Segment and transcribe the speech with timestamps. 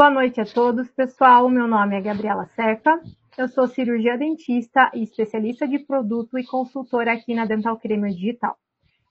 [0.00, 1.48] Boa noite a todos, pessoal.
[1.50, 2.98] Meu nome é Gabriela Serpa.
[3.40, 8.54] Eu sou cirurgia dentista e especialista de produto e consultora aqui na Dental Creme Digital.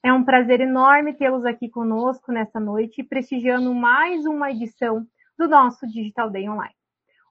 [0.03, 5.03] É um prazer enorme tê-los aqui conosco nessa noite, prestigiando mais uma edição
[5.35, 6.75] do nosso Digital Day Online.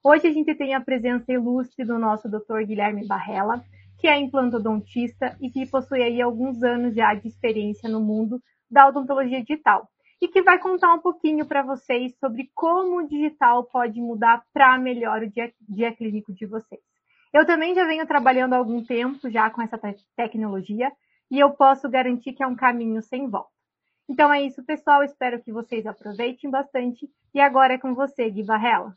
[0.03, 2.65] Hoje a gente tem a presença ilustre do nosso Dr.
[2.67, 3.63] Guilherme Barrella,
[4.01, 8.89] que é implantodontista e que possui aí alguns anos já de experiência no mundo da
[8.89, 9.89] odontologia digital
[10.21, 14.79] e que vai contar um pouquinho para vocês sobre como o digital pode mudar para
[14.79, 16.81] melhor o dia, dia clínico de vocês.
[17.33, 20.91] Eu também já venho trabalhando há algum tempo já com essa te tecnologia
[21.31, 23.51] e eu posso garantir que é um caminho sem volta.
[24.09, 25.03] Então é isso, pessoal.
[25.05, 27.09] Espero que vocês aproveitem bastante.
[27.35, 28.97] E agora é com você, Gui Varela.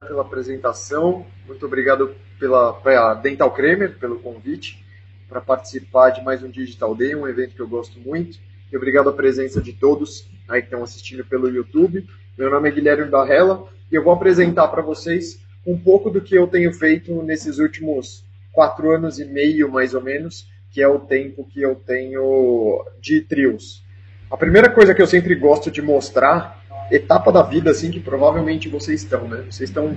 [0.00, 4.84] Pela apresentação, muito obrigado pela, Dental Cremer pelo convite
[5.28, 8.38] para participar de mais um Digital Day, um evento que eu gosto muito.
[8.70, 12.06] E obrigado a presença de todos aí que estão assistindo pelo YouTube.
[12.36, 16.34] Meu nome é Guilherme Barrela e eu vou apresentar para vocês um pouco do que
[16.34, 20.98] eu tenho feito nesses últimos quatro anos e meio, mais ou menos, que é o
[20.98, 23.82] tempo que eu tenho de trios.
[24.30, 28.68] A primeira coisa que eu sempre gosto de mostrar, etapa da vida assim que provavelmente
[28.68, 29.44] vocês estão, né?
[29.50, 29.94] Vocês estão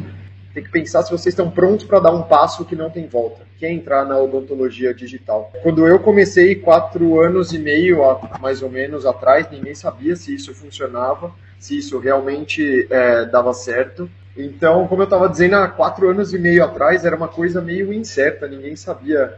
[0.56, 3.42] tem que pensar se vocês estão prontos para dar um passo que não tem volta,
[3.59, 5.52] que é entrar na odontologia digital.
[5.61, 8.00] Quando eu comecei quatro anos e meio,
[8.39, 14.09] mais ou menos, atrás, ninguém sabia se isso funcionava, se isso realmente é, dava certo.
[14.38, 17.92] Então, como eu estava dizendo, há quatro anos e meio atrás era uma coisa meio
[17.92, 19.33] incerta, ninguém sabia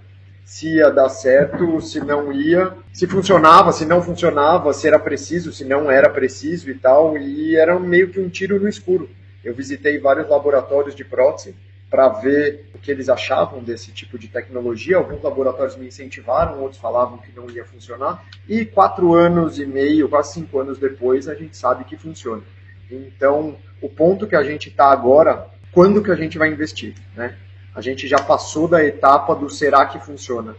[0.45, 5.51] se ia dar certo, se não ia, se funcionava, se não funcionava, se era preciso,
[5.51, 9.09] se não era preciso e tal, e era meio que um tiro no escuro.
[9.43, 11.55] Eu visitei vários laboratórios de prótese
[11.89, 14.97] para ver o que eles achavam desse tipo de tecnologia.
[14.97, 18.25] Alguns laboratórios me incentivaram, outros falavam que não ia funcionar.
[18.47, 22.43] E quatro anos e meio, quase cinco anos depois, a gente sabe que funciona.
[22.91, 26.93] Então, o ponto que a gente está agora, quando que a gente vai investir?
[27.15, 27.37] Né?
[27.73, 30.55] A gente já passou da etapa do será que funciona.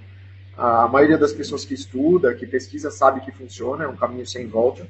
[0.57, 4.47] A maioria das pessoas que estuda, que pesquisa, sabe que funciona, é um caminho sem
[4.47, 4.87] volta.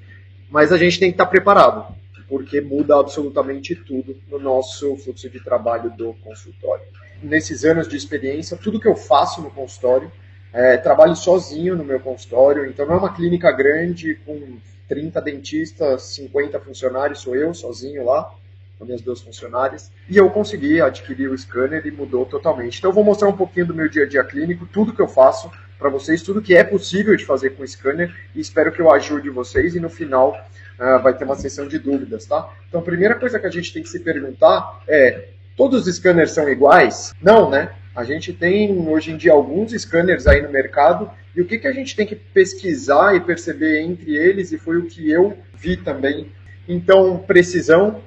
[0.49, 1.98] Mas a gente tem que estar tá preparado
[2.29, 6.85] porque muda absolutamente tudo no nosso fluxo de trabalho do consultório.
[7.23, 10.13] Nesses anos de experiência, tudo que eu faço no consultório,
[10.53, 16.03] é, trabalho sozinho no meu consultório, então não é uma clínica grande com 30 dentistas,
[16.15, 18.33] 50 funcionários, sou eu sozinho lá,
[18.79, 22.79] com minhas duas funcionárias, e eu consegui adquirir o scanner e mudou totalmente.
[22.79, 25.09] Então eu vou mostrar um pouquinho do meu dia a dia clínico, tudo que eu
[25.09, 28.81] faço para vocês, tudo que é possível de fazer com o scanner, e espero que
[28.81, 30.37] eu ajude vocês, e no final
[30.79, 32.51] uh, vai ter uma sessão de dúvidas, tá?
[32.69, 36.33] Então, a primeira coisa que a gente tem que se perguntar é: todos os scanners
[36.33, 37.13] são iguais?
[37.21, 37.71] Não, né?
[37.95, 41.67] A gente tem hoje em dia alguns scanners aí no mercado e o que, que
[41.67, 45.77] a gente tem que pesquisar e perceber entre eles, e foi o que eu vi
[45.77, 46.31] também.
[46.69, 48.03] Então, precisão,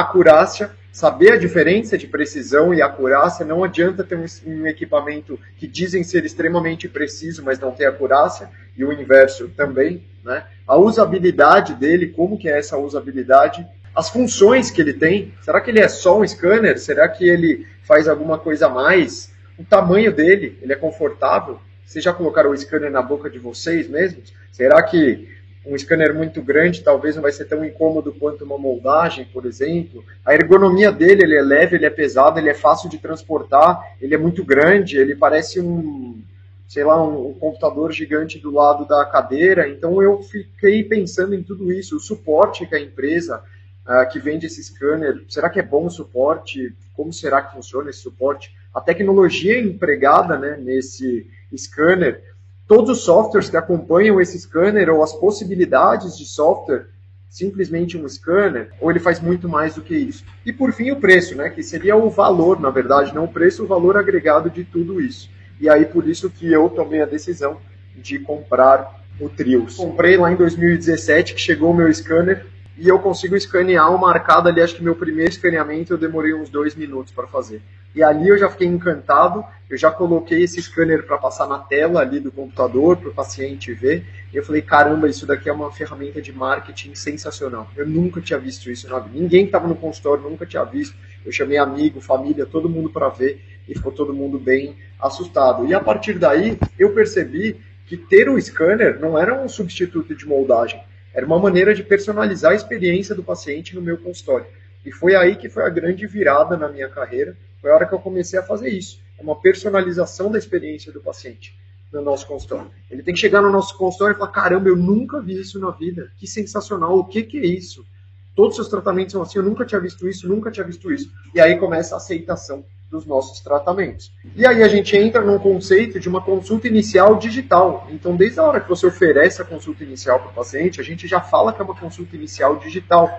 [0.00, 3.46] acurácia, saber a diferença de precisão e acurácia.
[3.46, 8.50] Não adianta ter um, um, equipamento que dizem ser extremamente preciso, mas não ter acurácia,
[8.76, 10.44] e o inverso também né?
[10.66, 15.34] A usabilidade dele, como que é essa usabilidade, as funções que ele tem.
[15.42, 16.78] Será que ele é só um scanner?
[16.78, 19.32] Será que ele faz alguma coisa a mais?
[19.58, 21.60] O tamanho dele, ele é confortável?
[21.84, 24.32] Vocês já colocaram o scanner na boca de vocês mesmos?
[24.50, 25.28] Será que
[25.66, 30.04] um scanner muito grande talvez não vai ser tão incômodo quanto uma moldagem, por exemplo?
[30.24, 34.14] A ergonomia dele, ele é leve, ele é pesado, ele é fácil de transportar, ele
[34.14, 36.22] é muito grande, ele parece um
[36.66, 39.68] sei lá, um, um, computador gigante do lado da cadeira.
[39.68, 43.42] Então eu fiquei pensando em tudo isso, o suporte que a empresa
[43.86, 46.74] uh, que vende esse scanner, será que é bom o suporte?
[46.94, 48.54] Como será que funciona esse suporte?
[48.74, 52.33] A tecnologia empregada né, nesse scanner,
[52.66, 56.86] todos os softwares que acompanham esse scanner ou as possibilidades de software
[57.34, 60.24] simplesmente um scanner, ou ele faz muito mais do que isso.
[60.46, 63.64] E por fim o preço, né, que seria o valor, na verdade, não o preço,
[63.64, 65.28] o valor agregado de tudo isso.
[65.60, 67.58] E aí por isso que eu tomei a decisão
[67.96, 69.76] de comprar o Trios.
[69.76, 72.46] Comprei lá em 2017 que chegou o meu scanner
[72.76, 76.48] e eu consigo escanear uma arcada ali, acho que meu primeiro escaneamento eu demorei uns
[76.48, 77.62] dois minutos para fazer.
[77.94, 82.00] E ali eu já fiquei encantado, eu já coloquei esse scanner para passar na tela
[82.00, 84.04] ali do computador para o paciente ver.
[84.32, 87.70] E eu falei, caramba, isso daqui é uma ferramenta de marketing sensacional.
[87.76, 88.98] Eu nunca tinha visto isso na.
[89.00, 90.96] Ninguém que estava no consultório nunca tinha visto.
[91.24, 95.64] Eu chamei amigo, família, todo mundo para ver e ficou todo mundo bem assustado.
[95.64, 100.26] E a partir daí eu percebi que ter o scanner não era um substituto de
[100.26, 100.82] moldagem,
[101.14, 104.46] era uma maneira de personalizar a experiência do paciente no meu consultório.
[104.84, 107.94] E foi aí que foi a grande virada na minha carreira, foi a hora que
[107.94, 109.00] eu comecei a fazer isso.
[109.18, 111.56] É uma personalização da experiência do paciente
[111.92, 112.70] no nosso consultório.
[112.90, 115.70] Ele tem que chegar no nosso consultório e falar: caramba, eu nunca vi isso na
[115.70, 117.86] vida, que sensacional, o que, que é isso?
[118.34, 121.08] Todos os seus tratamentos são assim, eu nunca tinha visto isso, nunca tinha visto isso.
[121.32, 124.12] E aí começa a aceitação dos nossos tratamentos.
[124.36, 127.88] E aí a gente entra num conceito de uma consulta inicial digital.
[127.90, 131.08] Então, desde a hora que você oferece a consulta inicial para o paciente, a gente
[131.08, 133.10] já fala que é uma consulta inicial digital.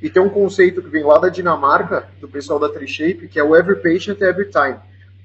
[0.00, 3.42] E tem um conceito que vem lá da Dinamarca, do pessoal da TreeShape, que é
[3.42, 4.76] o Every Patient Every Time.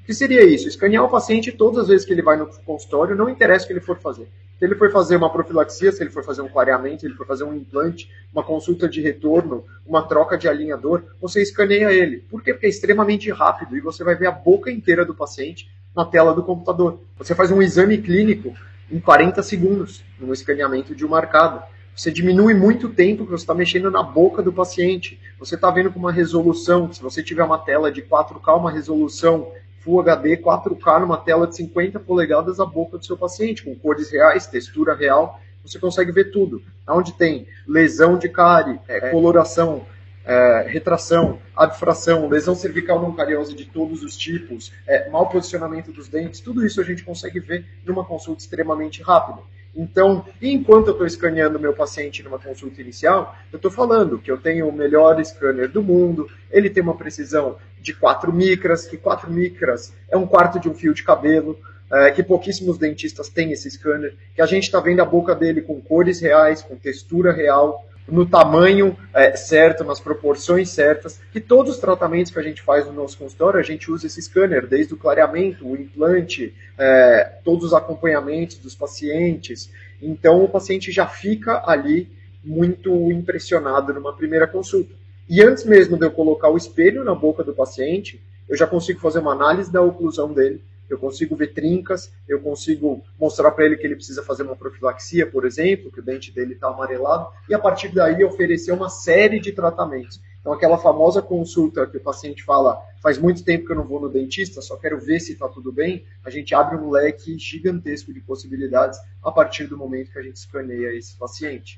[0.04, 0.68] O que seria isso?
[0.68, 3.74] Escanear o paciente todas as vezes que ele vai no consultório, não interessa o que
[3.74, 4.28] ele for fazer.
[4.60, 7.26] Se ele for fazer uma profilaxia, se ele for fazer um clareamento, se ele for
[7.26, 12.18] fazer um implante, uma consulta de retorno, uma troca de alinhador, você escaneia ele.
[12.30, 12.52] Por quê?
[12.52, 16.34] Porque é extremamente rápido e você vai ver a boca inteira do paciente na tela
[16.34, 17.00] do computador.
[17.18, 18.54] Você faz um exame clínico
[18.92, 21.64] em 40 segundos, no escaneamento de um marcado.
[21.96, 25.18] Você diminui muito o tempo que você está mexendo na boca do paciente.
[25.40, 29.52] Você está vendo com uma resolução, se você tiver uma tela de 4K, uma resolução
[29.84, 34.12] Full HD 4K numa tela de 50 polegadas a boca do seu paciente, com cores
[34.12, 36.62] reais, textura real, você consegue ver tudo.
[36.88, 39.86] Onde tem lesão de cárie, é, coloração,
[40.26, 46.08] é, retração, abfração, lesão cervical não cariose de todos os tipos, é, mau posicionamento dos
[46.08, 49.42] dentes, tudo isso a gente consegue ver numa consulta extremamente rápida.
[49.76, 54.38] Então, enquanto eu estou escaneando meu paciente numa consulta inicial, eu estou falando que eu
[54.38, 59.32] tenho o melhor scanner do mundo, ele tem uma precisão de 4 micras, que 4
[59.32, 61.58] micras é um quarto de um fio de cabelo,
[61.92, 65.62] é, que pouquíssimos dentistas têm esse scanner, que a gente está vendo a boca dele
[65.62, 71.76] com cores reais, com textura real, no tamanho é, certo, nas proporções certas, que todos
[71.76, 74.94] os tratamentos que a gente faz no nosso consultório, a gente usa esse scanner, desde
[74.94, 79.72] o clareamento, o implante, é, todos os acompanhamentos dos pacientes.
[80.02, 82.10] Então, o paciente já fica ali
[82.44, 84.94] muito impressionado numa primeira consulta.
[85.30, 89.00] E antes mesmo de eu colocar o espelho na boca do paciente, eu já consigo
[89.00, 90.62] fazer uma análise da oclusão dele,
[90.94, 95.26] eu consigo ver trincas, eu consigo mostrar para ele que ele precisa fazer uma profilaxia,
[95.26, 99.40] por exemplo, que o dente dele está amarelado, e a partir daí oferecer uma série
[99.40, 100.22] de tratamentos.
[100.40, 104.00] Então, aquela famosa consulta que o paciente fala, faz muito tempo que eu não vou
[104.00, 108.14] no dentista, só quero ver se está tudo bem, a gente abre um leque gigantesco
[108.14, 111.78] de possibilidades a partir do momento que a gente escaneia esse paciente.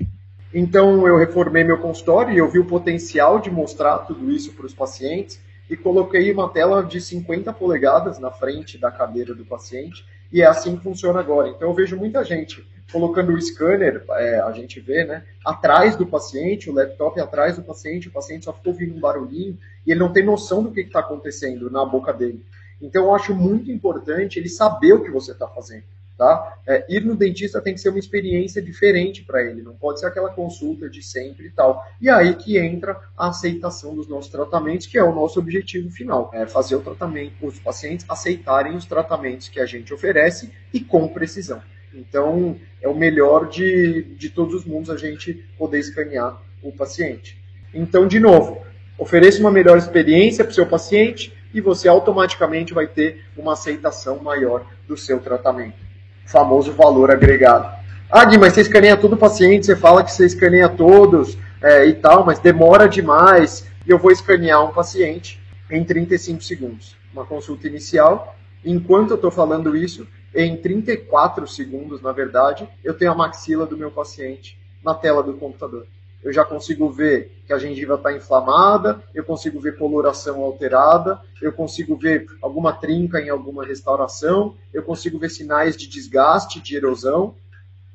[0.53, 4.65] Então, eu reformei meu consultório e eu vi o potencial de mostrar tudo isso para
[4.65, 5.39] os pacientes
[5.69, 10.45] e coloquei uma tela de 50 polegadas na frente da cadeira do paciente e é
[10.45, 11.49] assim que funciona agora.
[11.49, 16.05] Então eu vejo muita gente colocando o scanner, é, a gente vê, né, atrás do
[16.05, 19.99] paciente, o laptop atrás do paciente, o paciente só ficou ouvindo um barulhinho e ele
[19.99, 22.45] não tem noção do que está acontecendo na boca dele.
[22.81, 25.83] Então eu acho muito importante ele saber o que você está fazendo.
[26.17, 26.59] Tá?
[26.65, 30.05] É, ir no dentista tem que ser uma experiência diferente para ele, não pode ser
[30.05, 31.85] aquela consulta de sempre e tal.
[31.99, 36.31] E aí que entra a aceitação dos nossos tratamentos, que é o nosso objetivo final,
[36.33, 41.05] é fazer o tratamento, os pacientes aceitarem os tratamentos que a gente oferece e com
[41.09, 41.61] precisão.
[41.93, 47.37] Então, é o melhor de, de todos os mundos a gente poder escanear o paciente.
[47.73, 48.65] Então, de novo,
[48.97, 54.19] ofereça uma melhor experiência para o seu paciente e você automaticamente vai ter uma aceitação
[54.19, 55.84] maior do seu tratamento
[56.25, 57.73] famoso valor agregado.
[58.09, 61.85] Ah, Gui, mas você escaneia todo o paciente, você fala que você escaneia todos é,
[61.85, 63.67] e tal, mas demora demais.
[63.85, 66.95] E eu vou escanear um paciente em 35 segundos.
[67.13, 68.35] Uma consulta inicial.
[68.63, 73.77] Enquanto eu estou falando isso, em 34 segundos, na verdade, eu tenho a maxila do
[73.77, 75.87] meu paciente na tela do computador
[76.23, 81.51] eu já consigo ver que a gengiva está inflamada, eu consigo ver coloração alterada, eu
[81.53, 87.35] consigo ver alguma trinca em alguma restauração, eu consigo ver sinais de desgaste, de erosão,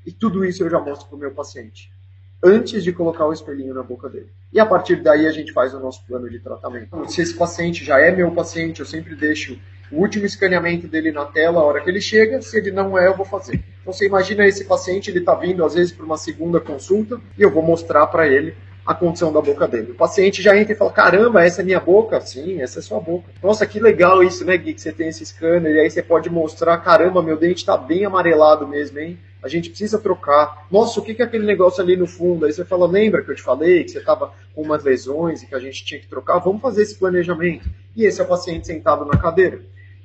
[0.07, 1.93] e tudo isso eu já mostro para o meu paciente,
[2.43, 4.31] antes de colocar o espelhinho na boca dele.
[4.53, 7.11] E a partir daí a gente faz o nosso plano de tratamento.
[7.11, 9.59] Se esse paciente já é meu paciente, eu sempre deixo
[9.91, 13.09] o último escaneamento dele na tela, a hora que ele chega, se ele não é,
[13.09, 13.63] eu vou fazer.
[13.91, 17.43] Então você imagina esse paciente, ele está vindo às vezes para uma segunda consulta e
[17.43, 18.55] eu vou mostrar para ele
[18.87, 19.91] a condição da boca dele.
[19.91, 22.21] O paciente já entra e fala: caramba, essa é minha boca?
[22.21, 23.29] Sim, essa é sua boca.
[23.43, 24.75] Nossa, que legal isso, né, Gui?
[24.75, 28.05] Que você tem esse scanner e aí você pode mostrar: caramba, meu dente está bem
[28.05, 29.19] amarelado mesmo, hein?
[29.43, 30.69] A gente precisa trocar.
[30.71, 32.47] Nossa, o que é aquele negócio ali no fundo?
[32.47, 35.49] Aí você fala: lembra que eu te falei que você estava com umas lesões e
[35.49, 36.39] que a gente tinha que trocar?
[36.39, 37.69] Vamos fazer esse planejamento.
[37.97, 39.61] E esse é o paciente sentado na cadeira.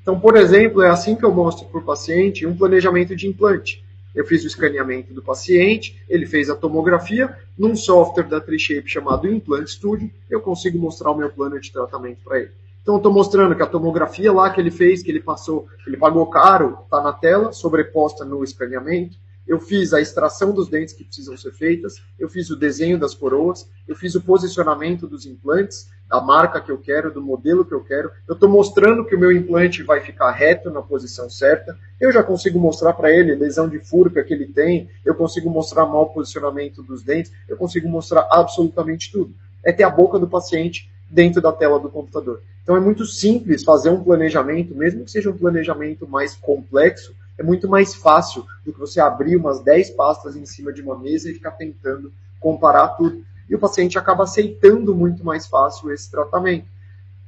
[0.06, 3.84] Então, por exemplo, é assim que eu mostro para o paciente um planejamento de implante.
[4.14, 9.28] Eu fiz o escaneamento do paciente, ele fez a tomografia, num software da TreeShape chamado
[9.28, 12.52] Implant Studio, eu consigo mostrar o meu plano de tratamento para ele.
[12.84, 15.90] Então, eu estou mostrando que a tomografia lá que ele fez, que ele passou, que
[15.90, 19.18] ele pagou caro, está na tela, sobreposta no escaneamento.
[19.48, 23.16] Eu fiz a extração dos dentes que precisam ser feitas, eu fiz o desenho das
[23.16, 27.74] coroas, eu fiz o posicionamento dos implantes, da marca que eu quero, do modelo que
[27.74, 28.12] eu quero.
[28.28, 31.78] Eu estou mostrando que o meu implante vai ficar reto na posição certa.
[32.00, 35.86] Eu já consigo mostrar para ele lesão de furca que ele tem, eu consigo mostrar
[35.86, 39.34] mau posicionamento dos dentes, eu consigo mostrar absolutamente tudo.
[39.64, 42.42] É ter a boca do paciente dentro da tela do computador.
[42.64, 47.44] Então é muito simples fazer um planejamento, mesmo que seja um planejamento mais complexo, é
[47.44, 51.30] muito mais fácil do que você abrir umas 10 pastas em cima de uma mesa
[51.30, 56.68] e ficar tentando comparar tudo e o paciente acaba aceitando muito mais fácil esse tratamento.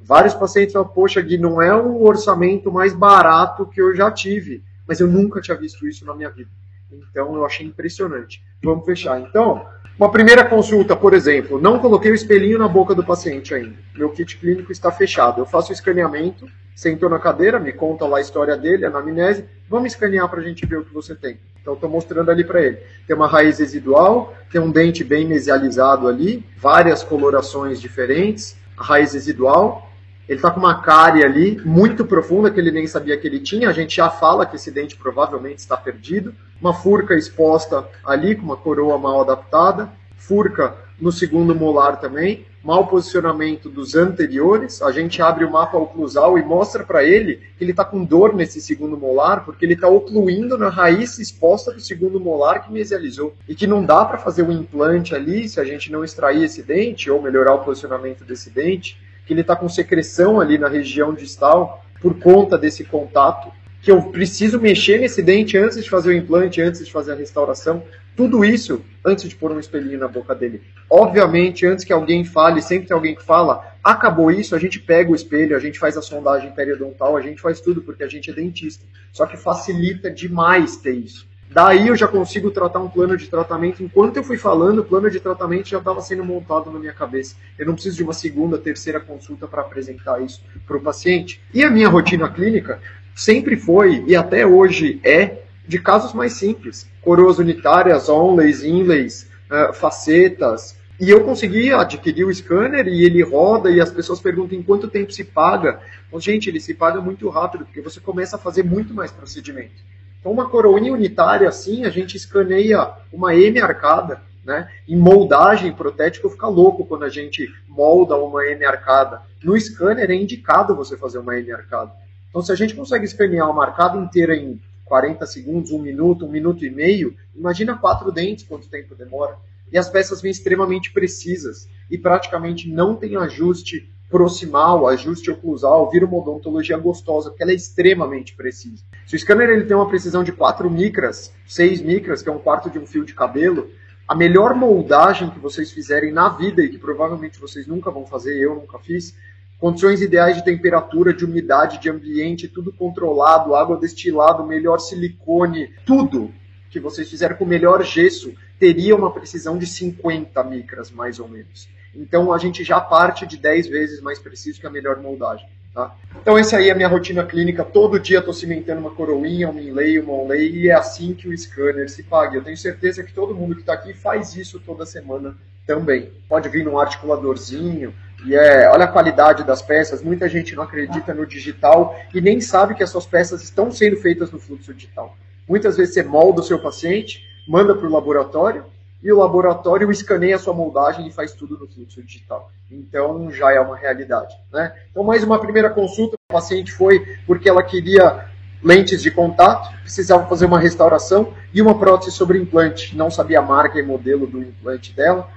[0.01, 4.63] Vários pacientes falam, poxa, Gui, não é o orçamento mais barato que eu já tive,
[4.87, 6.49] mas eu nunca tinha visto isso na minha vida.
[6.91, 8.41] Então eu achei impressionante.
[8.63, 9.19] Vamos fechar.
[9.19, 9.65] Então,
[9.99, 13.73] uma primeira consulta, por exemplo, não coloquei o espelhinho na boca do paciente ainda.
[13.95, 15.41] Meu kit clínico está fechado.
[15.41, 19.45] Eu faço o escaneamento, sentou na cadeira, me conta lá a história dele, a anamnese.
[19.67, 21.39] Vamos escanear para a gente ver o que você tem.
[21.59, 22.77] Então, estou mostrando ali para ele.
[23.07, 28.55] Tem uma raiz residual, tem um dente bem mesializado ali, várias colorações diferentes.
[28.77, 29.91] A raiz residual,
[30.27, 33.69] ele está com uma cárie ali muito profunda que ele nem sabia que ele tinha.
[33.69, 36.35] A gente já fala que esse dente provavelmente está perdido.
[36.59, 39.89] Uma furca exposta ali com uma coroa mal adaptada.
[40.17, 42.45] Furca no segundo molar também.
[42.61, 44.81] Mau posicionamento dos anteriores.
[44.81, 48.35] A gente abre o mapa oclusal e mostra para ele que ele está com dor
[48.35, 53.33] nesse segundo molar porque ele está ocluindo na raiz exposta do segundo molar que mesializou.
[53.47, 56.61] E que não dá para fazer um implante ali se a gente não extrair esse
[56.61, 61.13] dente ou melhorar o posicionamento desse dente que ele está com secreção ali na região
[61.13, 66.13] distal por conta desse contato, que eu preciso mexer nesse dente antes de fazer o
[66.13, 67.83] implante, antes de fazer a restauração.
[68.15, 70.61] Tudo isso antes de pôr um espelhinho na boca dele.
[70.89, 75.11] Obviamente, antes que alguém fale, sempre tem alguém que fala, acabou isso, a gente pega
[75.11, 78.31] o espelho, a gente faz a sondagem periodontal, a gente faz tudo porque a gente
[78.31, 78.83] é dentista.
[79.11, 81.26] Só que facilita demais ter isso.
[81.49, 83.81] Daí eu já consigo tratar um plano de tratamento.
[83.81, 87.35] Enquanto eu fui falando, o plano de tratamento já estava sendo montado na minha cabeça.
[87.57, 91.41] Eu não preciso de uma segunda, terceira consulta para apresentar isso para o paciente.
[91.53, 92.81] E a minha rotina clínica
[93.15, 96.87] sempre foi, e até hoje é, de casos mais simples.
[97.01, 100.77] Coroas unitárias, onlays, inlays, uh, facetas.
[100.99, 104.87] E eu consegui adquirir o scanner e ele roda e as pessoas perguntam em quanto
[104.87, 105.79] tempo se paga.
[106.11, 109.75] Bom, gente, ele se paga muito rápido, porque você começa a fazer muito mais procedimento.
[110.19, 114.69] Então, uma coroinha unitária assim, a gente escaneia uma M arcada, né?
[114.87, 119.21] Em moldagem protética, fica louco quando a gente molda uma M arcada.
[119.43, 121.91] No scanner é indicado você fazer uma M arcada.
[122.29, 126.31] Então, se a gente consegue escanear uma arcada inteira em 40 segundos, um minuto, um
[126.31, 129.37] minuto e meio, imagina quatro dentes quanto tempo demora.
[129.71, 136.05] E as peças vêm extremamente precisas e praticamente não tem ajuste proximal, ajuste oclusal, vira
[136.05, 138.83] uma odontologia gostosa, porque ela é extremamente precisa.
[139.07, 142.39] Se o scanner ele tem uma precisão de 4 micras, 6 micras, que é um
[142.39, 143.69] quarto de um fio de cabelo,
[144.05, 148.37] a melhor moldagem que vocês fizerem na vida e que provavelmente vocês nunca vão fazer,
[148.37, 149.15] eu nunca fiz,
[149.61, 156.33] condições ideais de temperatura, de umidade, de ambiente, tudo controlado, água destilada, melhor silicone, tudo
[156.69, 161.29] que vocês fizeram com o melhor gesso, teria uma precisão de 50 micras, mais ou
[161.29, 161.69] menos.
[161.95, 165.47] Então a gente já parte de 10 vezes mais preciso que a melhor moldagem.
[165.77, 165.95] Tá?
[166.19, 167.63] Então essa aí é a minha rotina clínica.
[167.63, 171.37] Todo dia estou cimentando uma coroinha, um inlay, uma onlay e é assim que o
[171.37, 172.35] scanner se paga.
[172.35, 176.11] Eu tenho certeza que todo mundo que está aqui faz isso toda semana também.
[176.27, 177.93] Pode vir num articuladorzinho,
[178.25, 180.01] e é, olha a qualidade das peças.
[180.01, 183.97] Muita gente não acredita no digital e nem sabe que as suas peças estão sendo
[183.97, 185.15] feitas no fluxo digital.
[185.47, 188.65] Muitas vezes você molda o seu paciente, manda para o laboratório,
[189.01, 192.51] e o laboratório escaneia a sua moldagem e faz tudo no fluxo digital.
[192.71, 194.35] Então já é uma realidade.
[194.51, 194.73] Né?
[194.91, 198.25] Então, mais uma primeira consulta, o paciente foi porque ela queria
[198.61, 202.95] lentes de contato, precisava fazer uma restauração e uma prótese sobre implante.
[202.97, 205.29] Não sabia a marca e modelo do implante dela,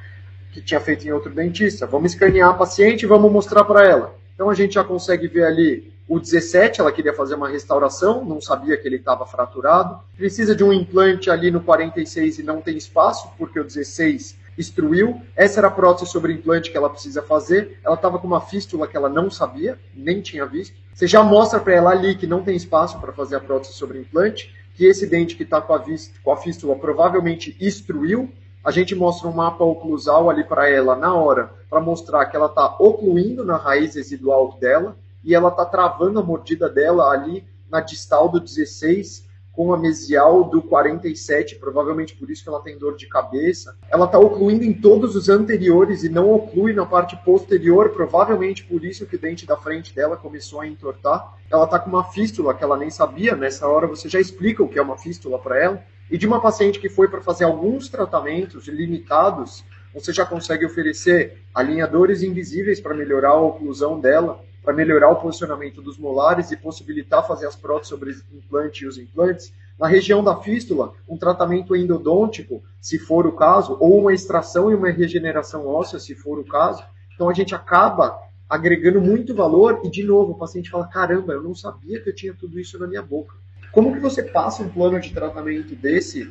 [0.53, 1.87] que tinha feito em outro dentista.
[1.87, 4.15] Vamos escanear a paciente e vamos mostrar para ela.
[4.35, 8.41] Então a gente já consegue ver ali o 17, ela queria fazer uma restauração, não
[8.41, 10.01] sabia que ele estava fraturado.
[10.17, 15.23] Precisa de um implante ali no 46 e não tem espaço, porque o 16 instruiu.
[15.37, 17.79] Essa era a prótese sobre implante que ela precisa fazer.
[17.85, 20.75] Ela estava com uma fístula que ela não sabia, nem tinha visto.
[20.93, 24.01] Você já mostra para ela ali que não tem espaço para fazer a prótese sobre
[24.01, 25.79] implante, que esse dente que está com,
[26.25, 28.33] com, a fístula provavelmente instruiu.
[28.65, 32.47] A gente mostra um mapa oclusal ali para ela na hora, para mostrar que ela
[32.47, 37.81] está ocluindo na raiz residual dela, e ela está travando a mordida dela ali na
[37.81, 42.97] distal do 16 com a mesial do 47, provavelmente por isso que ela tem dor
[42.97, 43.77] de cabeça.
[43.91, 48.85] Ela está ocluindo em todos os anteriores e não oclui na parte posterior, provavelmente por
[48.85, 51.37] isso que o dente da frente dela começou a entortar.
[51.51, 54.69] Ela está com uma fístula que ela nem sabia, nessa hora você já explica o
[54.69, 55.83] que é uma fístula para ela.
[56.11, 61.43] E de uma paciente que foi para fazer alguns tratamentos limitados, você já consegue oferecer
[61.55, 67.27] alinhadores invisíveis para melhorar a oclusão dela para melhorar o posicionamento dos molares e possibilitar
[67.27, 69.53] fazer as próteses sobre o implante e os implantes.
[69.79, 74.75] Na região da fístula, um tratamento endodôntico, se for o caso, ou uma extração e
[74.75, 76.85] uma regeneração óssea, se for o caso.
[77.15, 81.43] Então a gente acaba agregando muito valor e, de novo, o paciente fala: caramba, eu
[81.43, 83.35] não sabia que eu tinha tudo isso na minha boca.
[83.73, 86.31] Como que você passa um plano de tratamento desse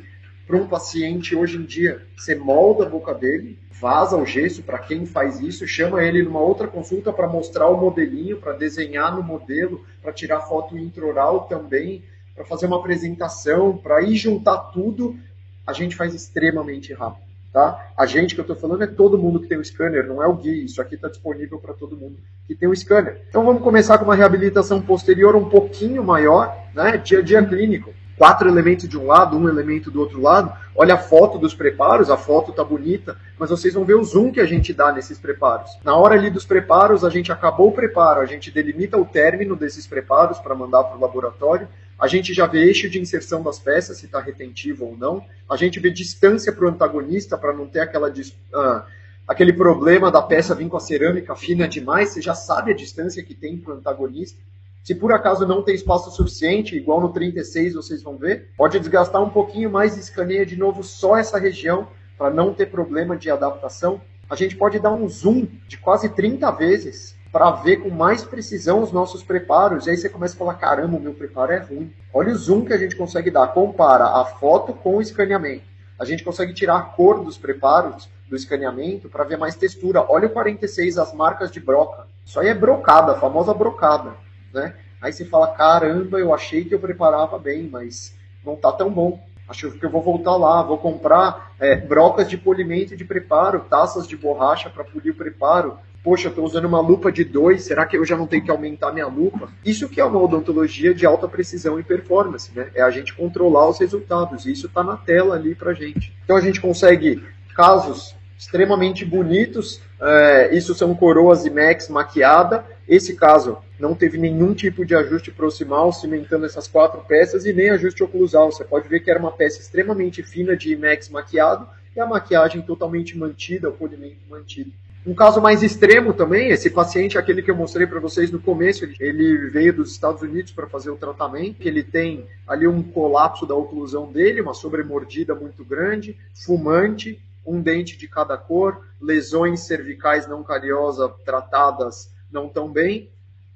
[0.50, 2.02] para um paciente hoje em dia?
[2.16, 6.40] Você molda a boca dele, vaza o gesso para quem faz isso, chama ele numa
[6.40, 12.02] outra consulta para mostrar o modelinho, para desenhar no modelo, para tirar foto intraoral também,
[12.34, 15.16] para fazer uma apresentação, para ir juntar tudo,
[15.64, 17.30] a gente faz extremamente rápido.
[17.52, 17.92] Tá?
[17.96, 20.26] A gente que eu estou falando é todo mundo que tem o scanner, não é
[20.26, 20.64] o Gui.
[20.64, 22.16] Isso aqui está disponível para todo mundo
[22.46, 23.20] que tem o scanner.
[23.28, 26.96] Então vamos começar com uma reabilitação posterior um pouquinho maior, né?
[26.96, 30.52] Dia a dia clínico quatro elementos de um lado, um elemento do outro lado.
[30.76, 34.30] Olha a foto dos preparos, a foto tá bonita, mas vocês vão ver o zoom
[34.30, 35.70] que a gente dá nesses preparos.
[35.82, 39.56] Na hora ali dos preparos, a gente acabou o preparo, a gente delimita o término
[39.56, 41.66] desses preparos para mandar para o laboratório.
[41.98, 45.24] A gente já vê eixo de inserção das peças, se está retentivo ou não.
[45.48, 48.82] A gente vê distância para o antagonista, para não ter aquela uh,
[49.26, 52.10] aquele problema da peça vir com a cerâmica fina demais.
[52.10, 54.38] Você já sabe a distância que tem para o antagonista.
[54.82, 59.22] Se por acaso não tem espaço suficiente, igual no 36 vocês vão ver, pode desgastar
[59.22, 63.30] um pouquinho mais e escaneia de novo só essa região para não ter problema de
[63.30, 64.00] adaptação.
[64.28, 68.82] A gente pode dar um zoom de quase 30 vezes para ver com mais precisão
[68.82, 69.86] os nossos preparos.
[69.86, 71.92] E aí você começa a falar: caramba, o meu preparo é ruim.
[72.12, 73.48] Olha o zoom que a gente consegue dar.
[73.48, 75.64] Compara a foto com o escaneamento.
[75.98, 80.04] A gente consegue tirar a cor dos preparos do escaneamento para ver mais textura.
[80.08, 82.06] Olha o 46, as marcas de broca.
[82.24, 84.14] Isso aí é brocada, a famosa brocada
[84.52, 84.74] né?
[85.00, 88.14] Aí você fala, caramba, eu achei que eu preparava bem, mas
[88.44, 89.24] não tá tão bom.
[89.48, 94.06] Acho que eu vou voltar lá, vou comprar é, brocas de polimento de preparo, taças
[94.06, 95.76] de borracha para polir o preparo.
[96.04, 98.50] Poxa, eu estou usando uma lupa de 2, será que eu já não tenho que
[98.50, 99.50] aumentar minha lupa?
[99.64, 102.70] Isso que é uma odontologia de alta precisão e performance, né?
[102.74, 104.46] É a gente controlar os resultados.
[104.46, 106.14] E isso está na tela ali para gente.
[106.24, 107.22] Então a gente consegue
[107.54, 109.82] casos extremamente bonitos.
[110.00, 112.64] É, isso são coroas IMAX maquiada.
[112.88, 117.68] Esse caso não teve nenhum tipo de ajuste proximal cimentando essas quatro peças e nem
[117.68, 118.50] ajuste oclusal.
[118.50, 122.62] Você pode ver que era uma peça extremamente fina de IMAX maquiado e a maquiagem
[122.62, 124.72] totalmente mantida, o polimento mantido.
[125.06, 128.86] Um caso mais extremo também, esse paciente, aquele que eu mostrei para vocês no começo,
[129.00, 133.54] ele veio dos Estados Unidos para fazer o tratamento, ele tem ali um colapso da
[133.54, 140.42] oclusão dele, uma sobremordida muito grande, fumante, um dente de cada cor, lesões cervicais não
[140.42, 143.10] cariosas tratadas não tão bem,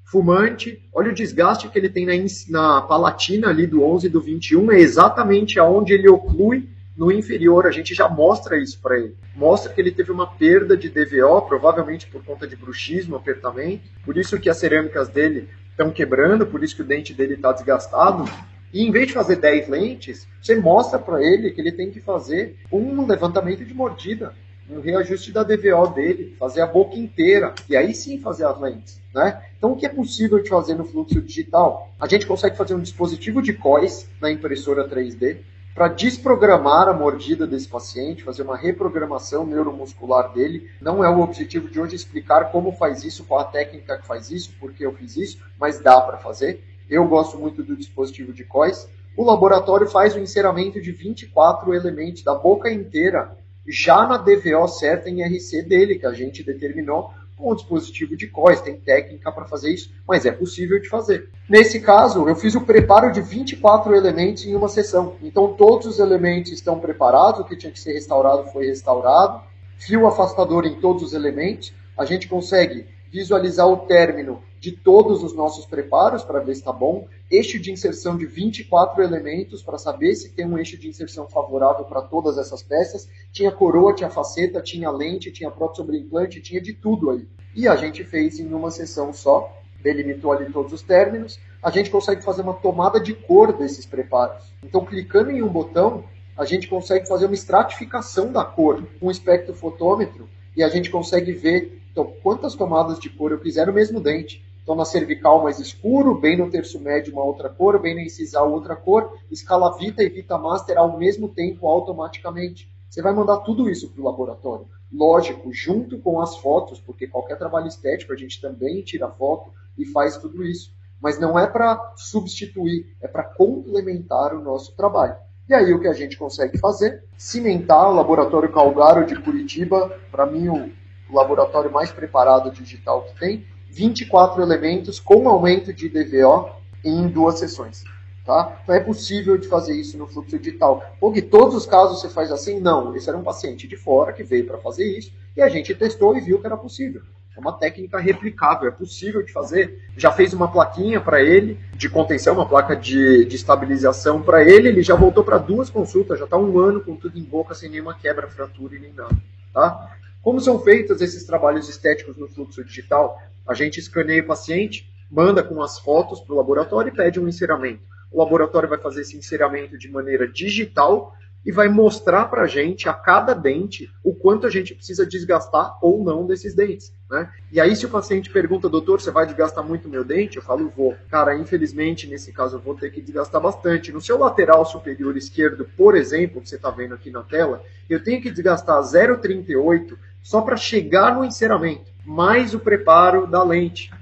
[0.05, 2.13] fumante, olha o desgaste que ele tem na,
[2.49, 7.67] na palatina ali do 11 e do 21, é exatamente aonde ele oclui no inferior,
[7.67, 9.17] a gente já mostra isso para ele.
[9.35, 14.17] Mostra que ele teve uma perda de DVO, provavelmente por conta de bruxismo, apertamento, por
[14.17, 18.25] isso que as cerâmicas dele estão quebrando, por isso que o dente dele está desgastado.
[18.75, 22.01] E em vez de fazer 10 lentes, você mostra para ele que ele tem que
[22.01, 24.35] fazer um levantamento de mordida
[24.69, 29.01] um reajuste da DVO dele, fazer a boca inteira e aí sim fazer as lentes.
[29.15, 29.43] Né?
[29.57, 31.91] Então, o que é possível de fazer no fluxo digital?
[32.01, 35.39] A gente consegue fazer um dispositivo de COIS na impressora 3D
[35.75, 40.71] para desprogramar a mordida desse paciente, fazer uma reprogramação neuromuscular dele.
[40.81, 44.31] Não é o objetivo de hoje explicar como faz isso, qual a técnica que faz
[44.31, 46.63] isso, porque eu fiz isso, mas dá para fazer.
[46.95, 48.89] Eu gosto muito do dispositivo de COIS.
[49.17, 55.11] O laboratório faz o enceramento de 24 elementos da boca inteira já na DVO certa
[55.11, 59.45] em RC dele, que a gente determinou com o dispositivo de COIS, tem técnica para
[59.45, 61.31] fazer isso, mas é possível de fazer.
[61.49, 65.17] Nesse caso, eu fiz o preparo de 24 elementos em uma sessão.
[65.21, 69.43] Então, todos os elementos estão preparados, o que tinha que ser restaurado foi restaurado,
[69.79, 75.33] fio afastador em todos os elementos, a gente consegue visualizar o término de todos os
[75.33, 80.17] nossos preparos para ver se está bom, eixo de inserção de 24 elementos para saber
[80.17, 83.09] se tem um eixo de inserção favorável para todas essas peças.
[83.31, 87.25] Tinha coroa, tinha faceta, tinha lente, tinha prótese sobre implante, tinha de tudo aí.
[87.55, 91.39] E a gente fez em uma sessão só, delimitou ali todos os términos.
[91.63, 94.53] A gente consegue fazer uma tomada de cor desses preparos.
[94.61, 96.03] Então, clicando em um botão,
[96.37, 101.31] a gente consegue fazer uma estratificação da cor com um espectrofotômetro e a gente consegue
[101.31, 104.45] ver então, quantas tomadas de cor eu quiser no mesmo dente.
[104.61, 108.51] Então, na cervical mais escuro, bem no terço médio uma outra cor, bem na incisal
[108.51, 112.69] outra cor, escala Vita e Vita Master ao mesmo tempo automaticamente.
[112.91, 114.67] Você vai mandar tudo isso para o laboratório.
[114.93, 119.85] Lógico, junto com as fotos, porque qualquer trabalho estético a gente também tira foto e
[119.85, 120.75] faz tudo isso.
[121.01, 125.15] Mas não é para substituir, é para complementar o nosso trabalho.
[125.49, 127.05] E aí o que a gente consegue fazer?
[127.17, 130.73] Cimentar o Laboratório Calgaro de Curitiba, para mim o
[131.11, 136.51] laboratório mais preparado digital que tem, 24 elementos com aumento de DVO
[136.85, 137.83] em duas sessões.
[138.25, 138.59] Tá?
[138.63, 140.83] Então é possível de fazer isso no fluxo digital.
[141.01, 142.59] Ou todos os casos você faz assim?
[142.59, 142.97] Não.
[142.97, 146.17] Esse era um paciente de fora que veio para fazer isso e a gente testou
[146.17, 147.03] e viu que era possível.
[147.37, 149.83] É uma técnica replicável, é possível de fazer.
[149.97, 154.69] Já fez uma plaquinha para ele de contenção, uma placa de, de estabilização para ele.
[154.69, 157.69] Ele já voltou para duas consultas, já está um ano com tudo em boca, sem
[157.69, 159.17] nenhuma quebra, fratura e nem nada.
[159.53, 159.97] Tá?
[160.25, 163.21] Como são feitos esses trabalhos estéticos no fluxo digital?
[163.47, 167.29] A gente escaneia o paciente, manda com as fotos para o laboratório e pede um
[167.29, 167.83] enceramento.
[168.11, 172.89] O laboratório vai fazer esse enceramento de maneira digital e vai mostrar para a gente,
[172.89, 176.91] a cada dente, o quanto a gente precisa desgastar ou não desses dentes.
[177.11, 177.31] Né?
[177.53, 180.39] E aí, se o paciente pergunta, doutor, você vai desgastar muito meu dente?
[180.39, 180.97] Eu falo, vou.
[181.11, 183.93] Cara, infelizmente, nesse caso, eu vou ter que desgastar bastante.
[183.93, 188.03] No seu lateral superior esquerdo, por exemplo, que você está vendo aqui na tela, eu
[188.03, 193.93] tenho que desgastar 0,38 só para chegar no enceramento, mais o preparo da lente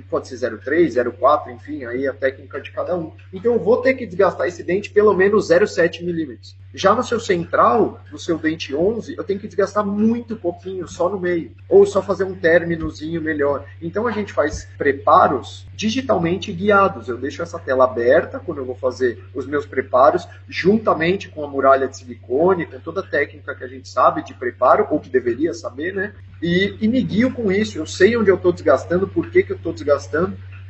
[0.00, 3.12] que pode ser 0,3, 0,4, enfim, aí a técnica de cada um.
[3.32, 6.56] Então eu vou ter que desgastar esse dente pelo menos 0,7 milímetros.
[6.76, 11.08] Já no seu central, no seu dente 11, eu tenho que desgastar muito pouquinho, só
[11.08, 11.52] no meio.
[11.70, 13.64] Ou só fazer um términozinho melhor.
[13.80, 17.08] Então a gente faz preparos digitalmente guiados.
[17.08, 21.48] Eu deixo essa tela aberta quando eu vou fazer os meus preparos, juntamente com a
[21.48, 25.08] muralha de silicone, com toda a técnica que a gente sabe de preparo, ou que
[25.08, 26.14] deveria saber, né?
[26.42, 27.78] E, e me guio com isso.
[27.78, 29.85] Eu sei onde eu estou desgastando, por que, que eu estou desgastando,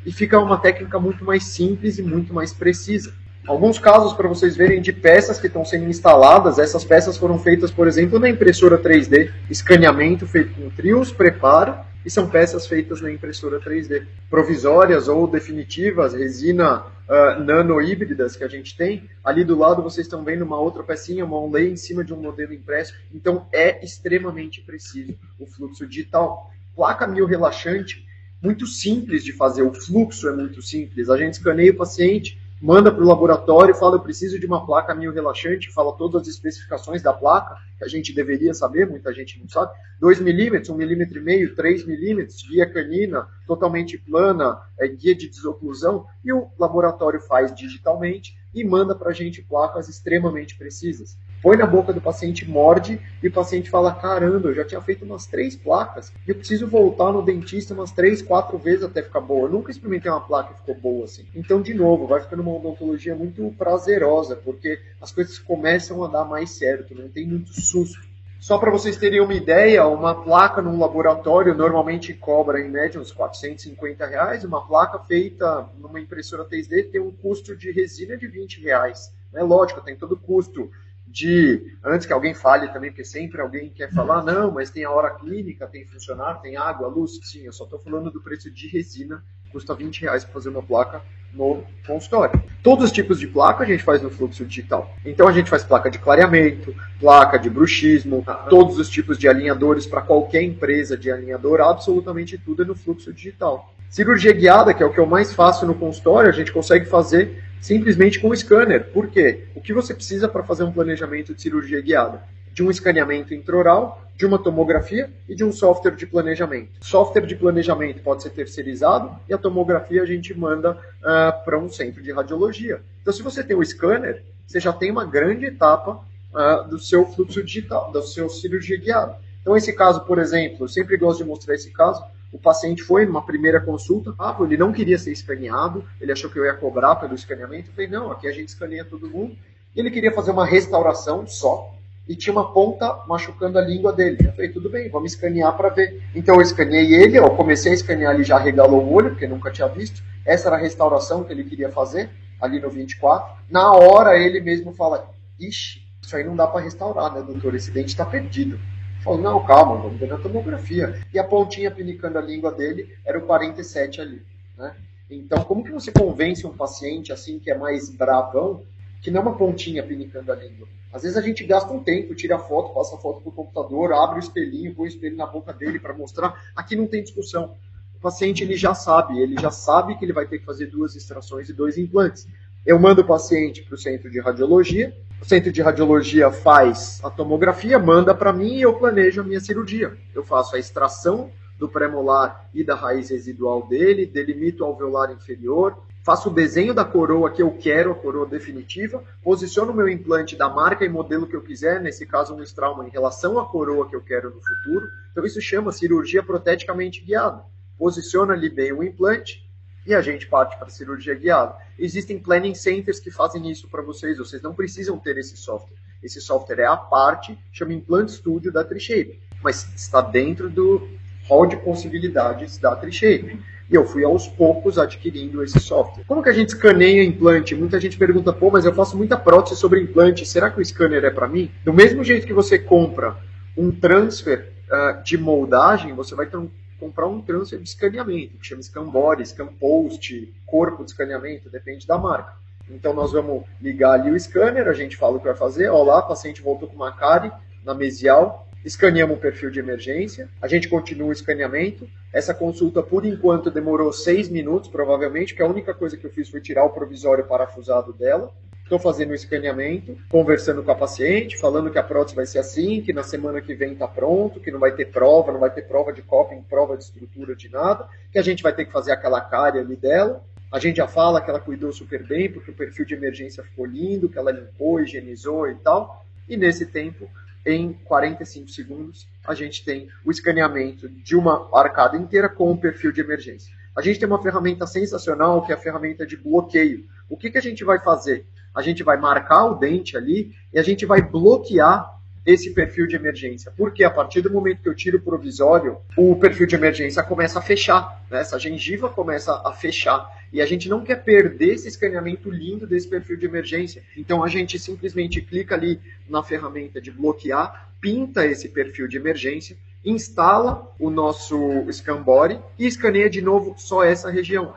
[0.05, 3.13] e fica uma técnica muito mais simples e muito mais precisa.
[3.47, 7.71] Alguns casos para vocês verem de peças que estão sendo instaladas, essas peças foram feitas,
[7.71, 13.11] por exemplo, na impressora 3D, escaneamento feito com trios, preparo, e são peças feitas na
[13.11, 14.07] impressora 3D.
[14.31, 19.11] Provisórias ou definitivas, resina uh, nano híbridas que a gente tem.
[19.25, 22.23] Ali do lado vocês estão vendo uma outra pecinha, uma onlay em cima de um
[22.23, 22.95] modelo impresso.
[23.13, 26.53] Então é extremamente preciso o fluxo digital.
[26.77, 28.06] Placa mil relaxante,
[28.42, 31.09] muito simples de fazer, o fluxo é muito simples.
[31.09, 34.94] A gente escaneia o paciente, manda para o laboratório, fala eu preciso de uma placa
[34.94, 39.38] mil relaxante, fala todas as especificações da placa, que a gente deveria saber, muita gente
[39.38, 44.88] não sabe, 2 milímetros, 1 milímetro e meio, 3 milímetros, guia canina, totalmente plana, é,
[44.88, 50.57] guia de desoclusão, e o laboratório faz digitalmente e manda para a gente placas extremamente
[50.57, 54.81] precisas põe na boca do paciente, morde, e o paciente fala: caramba, eu já tinha
[54.81, 59.03] feito umas três placas, e eu preciso voltar no dentista umas três, quatro vezes até
[59.03, 59.46] ficar boa.
[59.46, 61.25] Eu nunca experimentei uma placa que ficou boa assim.
[61.35, 66.25] Então, de novo, vai ficando uma odontologia muito prazerosa, porque as coisas começam a dar
[66.25, 68.16] mais certo, não tem muito susto.
[68.38, 73.11] Só para vocês terem uma ideia, uma placa num laboratório normalmente cobra em média uns
[73.11, 74.44] 450 reais.
[74.44, 79.12] Uma placa feita numa impressora 3D tem um custo de resina de 20 reais.
[79.35, 80.70] É lógico, tem todo o custo
[81.07, 84.90] de, antes que alguém fale também, porque sempre alguém quer falar, não, mas tem a
[84.90, 88.69] hora clínica, tem funcionário, tem água, luz, sim, eu só estou falando do preço de
[88.69, 91.01] resina, custa 20 reais para fazer uma placa
[91.33, 92.42] no consultório.
[92.62, 94.95] Todos os tipos de placa a gente faz no fluxo digital.
[95.05, 99.87] Então a gente faz placa de clareamento, placa de bruxismo, todos os tipos de alinhadores
[99.87, 103.73] para qualquer empresa de alinhador, absolutamente tudo é no fluxo digital.
[103.88, 107.45] Cirurgia guiada, que é o que eu mais faço no consultório, a gente consegue fazer
[107.61, 108.90] simplesmente com o scanner.
[108.92, 109.45] Por quê?
[109.55, 112.23] O que você precisa para fazer um planejamento de cirurgia guiada?
[112.53, 116.71] De um escaneamento intraoral, de uma tomografia e de um software de planejamento.
[116.81, 121.69] Software de planejamento pode ser terceirizado e a tomografia a gente manda uh, para um
[121.69, 122.81] centro de radiologia.
[123.03, 126.01] Então, se você tem o scanner, você já tem uma grande etapa
[126.33, 129.19] uh, do seu fluxo digital, da sua cirurgia guiada.
[129.42, 133.07] Então, esse caso, por exemplo, eu sempre gosto de mostrar esse caso, o paciente foi
[133.07, 136.97] numa primeira consulta, ah, ele não queria ser escaneado, ele achou que eu ia cobrar
[136.97, 137.71] pelo escaneamento.
[137.71, 139.37] Eu falei, não, aqui a gente escaneia todo mundo.
[139.75, 141.75] Ele queria fazer uma restauração só
[142.09, 144.19] e tinha uma ponta machucando a língua dele.
[144.21, 146.03] Eu falei, tudo bem, vamos escanear para ver.
[146.15, 149.51] Então eu escaneei ele, eu comecei a escanear, ele já regalou o olho, porque nunca
[149.51, 150.03] tinha visto.
[150.25, 152.11] Essa era a restauração que ele queria fazer,
[152.41, 153.37] ali no 24.
[153.51, 157.55] Na hora ele mesmo fala, ixi, isso aí não dá para restaurar, né, doutor?
[157.55, 158.59] Esse dente está perdido.
[159.07, 161.01] Falou, não, calma, vamos ver na tomografia.
[161.14, 164.21] E a pontinha pinicando a língua dele era o 47 ali.
[164.59, 164.75] Né?
[165.09, 168.64] Então, como que você convence um paciente assim que é mais bravão
[169.01, 170.66] que não é uma pontinha pinicando a língua?
[170.92, 173.92] Às vezes a gente gasta um tempo, tira a foto, passa a foto pro computador,
[173.92, 176.51] abre o espelhinho, põe o espelho na boca dele para mostrar.
[176.57, 177.55] Aqui não tem discussão.
[177.95, 180.97] o paciente ele já sabe, ele já sabe que ele vai ter que fazer duas
[180.97, 182.27] extrações e dois implantes.
[182.66, 187.11] Eu mando o paciente para o centro de radiologia, o centro de radiologia faz a
[187.11, 189.97] tomografia, manda para mim e eu planejo a minha cirurgia.
[190.15, 195.79] Eu faço a extração do pré-molar e da raiz residual dele, delimito o alveolar inferior,
[196.05, 200.37] faço o desenho da coroa que eu quero, a coroa definitiva, posiciono o meu implante
[200.37, 203.89] da marca e modelo que eu quiser, nesse caso um Straumann, em relação à coroa
[203.89, 204.87] que eu quero no futuro.
[205.11, 207.43] Então isso chama cirurgia proteticamente guiada.
[207.79, 209.46] Posiciona ali bem o implante
[209.87, 211.55] e a gente parte para cirurgia guiada.
[211.79, 215.77] Existem planning centers que fazem isso para vocês, vocês não precisam ter esse software.
[216.03, 220.88] Esse software é a parte, chama Implant Studio da Trishape, mas está dentro do
[221.29, 223.38] hall de possibilidades da Trishape.
[223.68, 226.05] E eu fui aos poucos adquirindo esse software.
[226.07, 227.55] Como que a gente escaneia implante?
[227.55, 231.05] Muita gente pergunta, pô, mas eu faço muita prótese sobre implante, será que o scanner
[231.05, 231.51] é para mim?
[231.64, 233.16] Do mesmo jeito que você compra
[233.57, 238.47] um transfer uh, de moldagem, você vai ter um, comprar um transfer de escaneamento, que
[238.47, 242.35] chama Scambody, Scampost, corpo de escaneamento, depende da marca.
[242.69, 246.03] Então nós vamos ligar ali o scanner, a gente fala o que vai fazer, olá,
[246.03, 247.31] paciente voltou com uma cárie
[247.65, 251.89] na mesial, escaneamos o perfil de emergência, a gente continua o escaneamento.
[252.12, 256.29] Essa consulta, por enquanto, demorou seis minutos, provavelmente, porque a única coisa que eu fiz
[256.29, 258.33] foi tirar o provisório parafusado dela.
[258.67, 262.83] Estou fazendo o escaneamento, conversando com a paciente, falando que a prótese vai ser assim,
[262.83, 265.63] que na semana que vem está pronto, que não vai ter prova, não vai ter
[265.63, 268.91] prova de coping, prova de estrutura de nada, que a gente vai ter que fazer
[268.91, 270.21] aquela cárie ali dela.
[270.51, 273.67] A gente já fala que ela cuidou super bem, porque o perfil de emergência ficou
[273.67, 276.05] lindo, que ela limpou, higienizou e tal.
[276.29, 277.09] E nesse tempo,
[277.47, 282.91] em 45 segundos, a gente tem o escaneamento de uma arcada inteira com o perfil
[282.91, 283.55] de emergência.
[283.77, 286.85] A gente tem uma ferramenta sensacional, que é a ferramenta de bloqueio.
[287.09, 288.27] O que, que a gente vai fazer?
[288.57, 292.97] A gente vai marcar o dente ali e a gente vai bloquear esse perfil de
[292.97, 293.53] emergência.
[293.57, 297.38] Porque a partir do momento que eu tiro o provisório, o perfil de emergência começa
[297.38, 298.03] a fechar.
[298.11, 298.21] Né?
[298.21, 300.11] Essa gengiva começa a fechar.
[300.33, 303.83] E a gente não quer perder esse escaneamento lindo desse perfil de emergência.
[303.97, 309.57] Então a gente simplesmente clica ali na ferramenta de bloquear, pinta esse perfil de emergência,
[309.85, 311.38] instala o nosso
[311.71, 314.53] Scambori e escaneia de novo só essa região.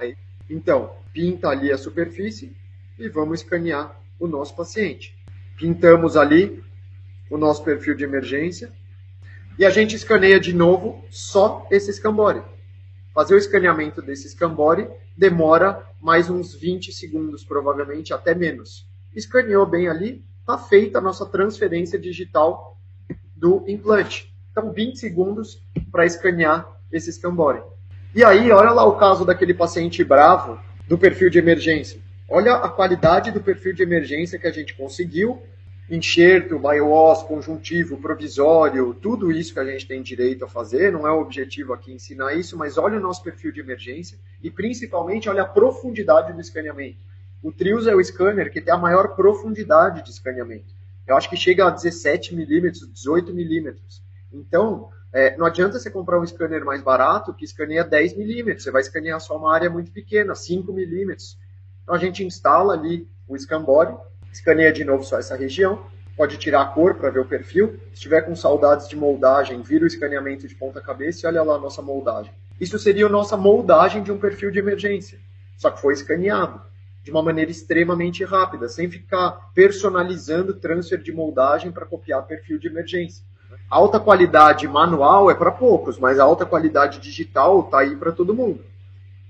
[0.50, 2.58] Então, pinta ali a superfície
[3.00, 5.16] e vamos escanear o nosso paciente.
[5.58, 6.64] Pintamos ali
[7.30, 8.72] o nosso perfil de emergência
[9.58, 12.42] e a gente escaneia de novo só esse Scambori.
[13.14, 18.88] Fazer o escaneamento desse Scambori demora mais uns 20 segundos, provavelmente até menos.
[19.16, 22.78] Escaneou bem ali, está feita a nossa transferência digital
[23.36, 24.34] do implante.
[24.52, 27.62] Então, 20 segundos para escanear esse Scambori.
[28.16, 32.00] E aí, olha lá o caso daquele paciente bravo do perfil de emergência.
[32.32, 35.42] Olha a qualidade do perfil de emergência que a gente conseguiu
[35.90, 41.12] enxerto, bios, conjuntivo, provisório, tudo isso que a gente tem direito a fazer, não é
[41.12, 45.42] o objetivo aqui ensinar isso, mas olha o nosso perfil de emergência e principalmente olha
[45.42, 47.00] a profundidade do escaneamento.
[47.42, 50.72] O Trios é o scanner que tem a maior profundidade de escaneamento.
[51.08, 54.04] Eu acho que chega a 17 milímetros, 18 milímetros.
[54.32, 58.70] Então, é, não adianta você comprar um scanner mais barato que escaneia 10 milímetros, você
[58.70, 61.36] vai escanear só uma área muito pequena, 5 milímetros.
[61.90, 63.98] Então a gente instala ali o Scambody,
[64.32, 67.80] escaneia de novo só essa região, pode tirar a cor para ver o perfil.
[67.96, 71.56] Se tiver com saudades de moldagem, vira o escaneamento de ponta cabeça e olha lá
[71.56, 72.32] a nossa moldagem.
[72.62, 75.18] Isso seria a nossa moldagem de um perfil de emergência,
[75.58, 76.62] só que foi escaneado
[77.04, 82.68] de uma maneira extremamente rápida, sem ficar personalizando transfer de moldagem para copiar perfil de
[82.68, 83.26] emergência.
[83.68, 88.12] A alta qualidade manual é para poucos, mas a alta qualidade digital está aí para
[88.12, 88.64] todo mundo.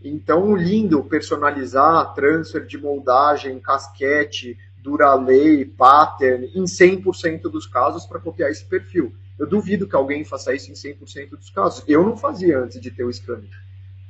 [0.01, 8.49] Então, lindo personalizar transfer de moldagem, casquete, Duralei, Pattern, em 100% dos casos para copiar
[8.49, 9.13] esse perfil.
[9.37, 11.83] Eu duvido que alguém faça isso em 100% dos casos.
[11.87, 13.49] Eu não fazia antes de ter o scanner.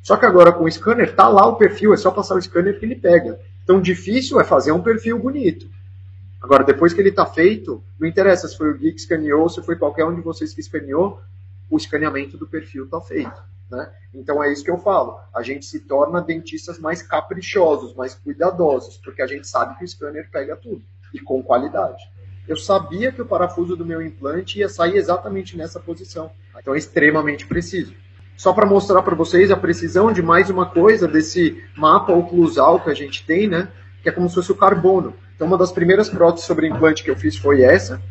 [0.02, 2.80] Só que agora com o scanner, tá lá o perfil, é só passar o scanner
[2.80, 3.40] que ele pega.
[3.64, 5.70] Então difícil é fazer um perfil bonito.
[6.42, 9.62] Agora, depois que ele está feito, não interessa se foi o Gui que escaneou, se
[9.62, 11.22] foi qualquer um de vocês que escaneou,
[11.70, 13.44] o escaneamento do perfil está feito.
[13.70, 13.92] Né?
[14.14, 15.20] Então é isso que eu falo.
[15.34, 19.88] A gente se torna dentistas mais caprichosos, mais cuidadosos, porque a gente sabe que o
[19.88, 20.82] scanner pega tudo
[21.14, 22.02] e com qualidade.
[22.48, 26.32] Eu sabia que o parafuso do meu implante ia sair exatamente nessa posição.
[26.60, 27.94] Então é extremamente preciso.
[28.36, 32.90] Só para mostrar para vocês a precisão de mais uma coisa desse mapa oclusal que
[32.90, 33.68] a gente tem, né?
[34.02, 35.14] Que é como se fosse o carbono.
[35.36, 38.02] Então uma das primeiras próteses sobre implante que eu fiz foi essa.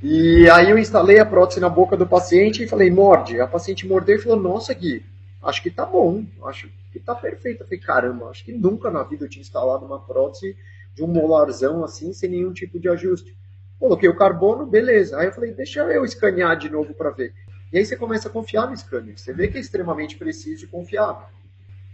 [0.00, 3.40] E aí eu instalei a prótese na boca do paciente e falei, morde.
[3.40, 5.04] A paciente mordeu e falou, nossa, Gui,
[5.42, 7.62] acho que tá bom, acho que tá perfeito.
[7.62, 10.56] Eu falei, caramba, acho que nunca na vida eu tinha instalado uma prótese
[10.94, 13.36] de um molarzão assim, sem nenhum tipo de ajuste.
[13.78, 15.18] Coloquei o carbono, beleza.
[15.18, 17.34] Aí eu falei, deixa eu escanear de novo para ver.
[17.72, 19.18] E aí você começa a confiar no scanner.
[19.18, 21.26] Você vê que é extremamente preciso e confiável.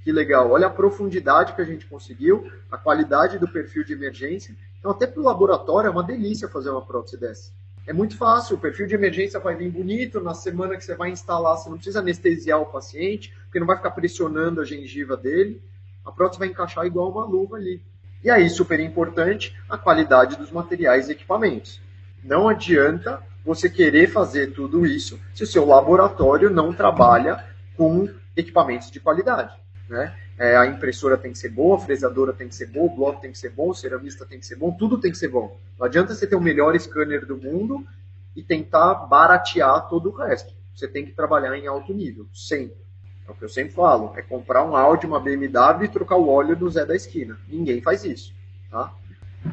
[0.03, 0.51] Que legal.
[0.51, 4.55] Olha a profundidade que a gente conseguiu, a qualidade do perfil de emergência.
[4.79, 7.51] Então, até para o laboratório é uma delícia fazer uma prótese dessa.
[7.87, 11.11] É muito fácil, o perfil de emergência vai vir bonito, na semana que você vai
[11.11, 15.61] instalar, você não precisa anestesiar o paciente, porque não vai ficar pressionando a gengiva dele,
[16.05, 17.83] a prótese vai encaixar igual uma luva ali.
[18.23, 21.79] E aí, super importante, a qualidade dos materiais e equipamentos.
[22.23, 27.45] Não adianta você querer fazer tudo isso se o seu laboratório não trabalha
[27.77, 29.55] com equipamentos de qualidade.
[29.89, 30.15] Né?
[30.39, 33.21] É, a impressora tem que ser boa, a fresadora tem que ser boa, o bloco
[33.21, 35.57] tem que ser bom, o ceramista tem que ser bom, tudo tem que ser bom.
[35.79, 37.87] Não adianta você ter o melhor scanner do mundo
[38.35, 40.53] e tentar baratear todo o resto.
[40.75, 42.85] Você tem que trabalhar em alto nível, sempre.
[43.27, 46.29] É o que eu sempre falo, é comprar um Audi, uma BMW e trocar o
[46.29, 47.39] óleo do Zé da esquina.
[47.49, 48.35] Ninguém faz isso,
[48.71, 48.93] tá?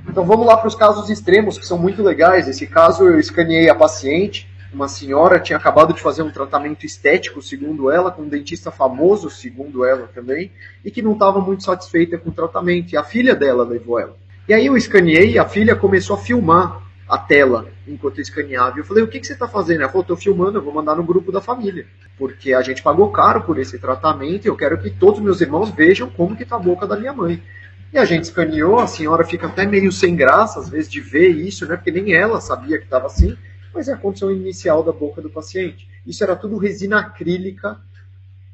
[0.10, 2.48] Então vamos lá para os casos extremos, que são muito legais.
[2.48, 7.42] Esse caso eu escaneei a paciente, uma senhora tinha acabado de fazer um tratamento estético,
[7.42, 10.52] segundo ela, com um dentista famoso, segundo ela também,
[10.84, 12.94] e que não estava muito satisfeita com o tratamento.
[12.94, 14.16] E a filha dela levou ela.
[14.48, 18.80] E aí eu escaneei a filha começou a filmar a tela enquanto eu escaneava.
[18.80, 19.82] Eu falei, o que, que você está fazendo?
[19.82, 21.86] Ela falou, estou filmando, eu vou mandar no grupo da família.
[22.18, 25.70] Porque a gente pagou caro por esse tratamento e eu quero que todos meus irmãos
[25.70, 27.44] vejam como que está a boca da minha mãe.
[27.92, 31.28] E a gente escaneou, a senhora fica até meio sem graça, às vezes, de ver
[31.28, 31.76] isso, né?
[31.76, 33.36] Porque nem ela sabia que estava assim
[33.74, 35.88] mas é a condição inicial da boca do paciente.
[36.06, 37.80] Isso era tudo resina acrílica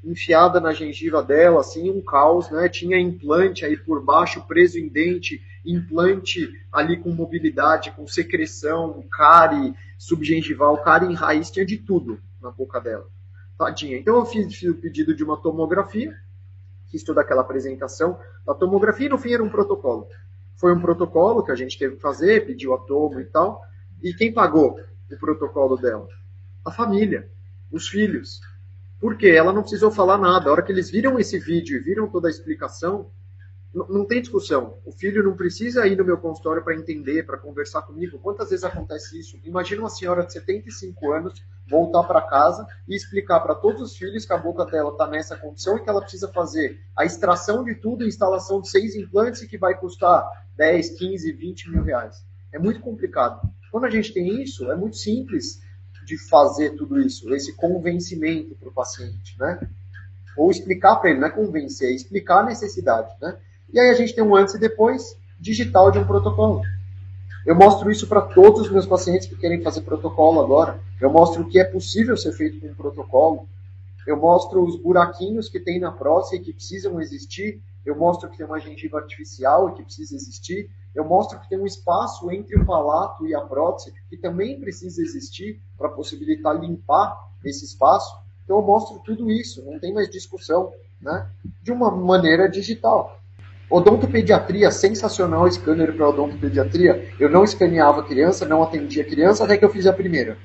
[0.03, 2.69] enfiada na gengiva dela, assim, um caos, né?
[2.69, 9.73] Tinha implante aí por baixo, preso em dente, implante ali com mobilidade, com secreção, cárie
[9.97, 13.07] subgengival, cárie em raiz, tinha de tudo na boca dela.
[13.57, 13.97] Tadinha.
[13.97, 16.15] Então eu fiz, fiz o pedido de uma tomografia,
[16.91, 20.07] fiz toda aquela apresentação da tomografia e no fim era um protocolo.
[20.55, 23.63] Foi um protocolo que a gente teve que fazer, pediu a tomo e tal.
[24.01, 24.79] E quem pagou?
[25.15, 26.07] O protocolo dela?
[26.65, 27.29] A família,
[27.71, 28.41] os filhos.
[28.99, 30.49] Porque ela não precisou falar nada.
[30.49, 33.11] A hora que eles viram esse vídeo e viram toda a explicação,
[33.73, 34.79] não tem discussão.
[34.85, 38.17] O filho não precisa ir no meu consultório para entender, para conversar comigo.
[38.19, 39.39] Quantas vezes acontece isso?
[39.43, 41.33] Imagina uma senhora de 75 anos
[41.69, 45.35] voltar para casa e explicar para todos os filhos que a boca dela está nessa
[45.35, 49.41] condição e que ela precisa fazer a extração de tudo, a instalação de seis implantes
[49.41, 52.25] e que vai custar 10, 15, 20 mil reais.
[52.51, 53.41] É muito complicado.
[53.71, 55.61] Quando a gente tem isso, é muito simples
[56.05, 59.59] de fazer tudo isso, esse convencimento para o paciente, né?
[60.37, 63.37] Ou explicar para ele, não é convencer, é explicar a necessidade, né?
[63.73, 66.61] E aí a gente tem um antes e depois digital de um protocolo.
[67.45, 70.79] Eu mostro isso para todos os meus pacientes que querem fazer protocolo agora.
[70.99, 73.47] Eu mostro o que é possível ser feito com um protocolo.
[74.05, 77.61] Eu mostro os buraquinhos que tem na próstata e que precisam existir.
[77.87, 81.59] Eu mostro que tem uma gengiva artificial e que precisa existir eu mostro que tem
[81.59, 87.15] um espaço entre o palato e a prótese que também precisa existir para possibilitar limpar
[87.45, 88.17] esse espaço.
[88.43, 91.29] Então eu mostro tudo isso, não tem mais discussão, né?
[91.61, 93.19] De uma maneira digital.
[93.69, 97.13] Odontopediatria, sensacional scanner para odontopediatria.
[97.19, 100.35] Eu não escaneava criança, não atendia criança até que eu fiz a primeira.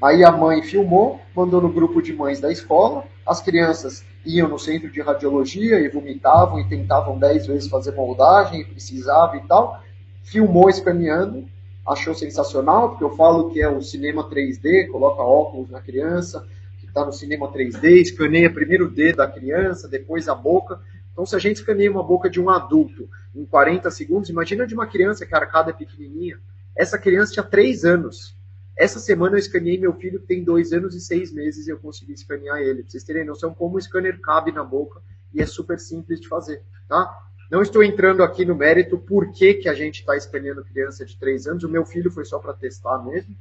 [0.00, 4.58] Aí a mãe filmou, mandou no grupo de mães da escola, as crianças iam no
[4.58, 9.82] centro de radiologia e vomitavam e tentavam dez vezes fazer moldagem, e precisava e tal
[10.28, 11.48] filmou escaneando,
[11.86, 16.46] achou sensacional, porque eu falo que é o cinema 3D, coloca óculos na criança,
[16.78, 20.80] que está no cinema 3D, escaneia primeiro o dedo da criança, depois a boca.
[21.12, 24.74] Então, se a gente escaneia uma boca de um adulto em 40 segundos, imagina de
[24.74, 26.38] uma criança que a arcada é pequenininha.
[26.76, 28.36] Essa criança tinha 3 anos.
[28.78, 31.80] Essa semana eu escaneei meu filho que tem 2 anos e 6 meses e eu
[31.80, 32.82] consegui escanear ele.
[32.82, 35.02] Pra vocês terem noção como o scanner cabe na boca
[35.34, 37.12] e é super simples de fazer, tá?
[37.50, 41.16] Não estou entrando aqui no mérito por que, que a gente está escaneando criança de
[41.18, 41.64] 3 anos.
[41.64, 43.34] O meu filho foi só para testar mesmo,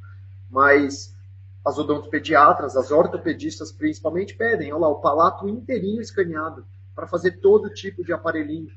[0.50, 1.16] mas
[1.64, 7.70] as odontopediatras, as ortopedistas principalmente pedem, olha lá, o palato inteirinho escaneado para fazer todo
[7.70, 8.72] tipo de aparelhinho,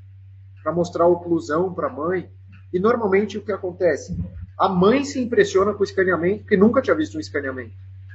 [0.62, 2.31] para mostrar oclusão para a mãe.
[2.70, 4.14] E normalmente o que acontece?
[4.61, 7.73] A mãe se impressiona com o escaneamento, porque nunca tinha visto um escaneamento.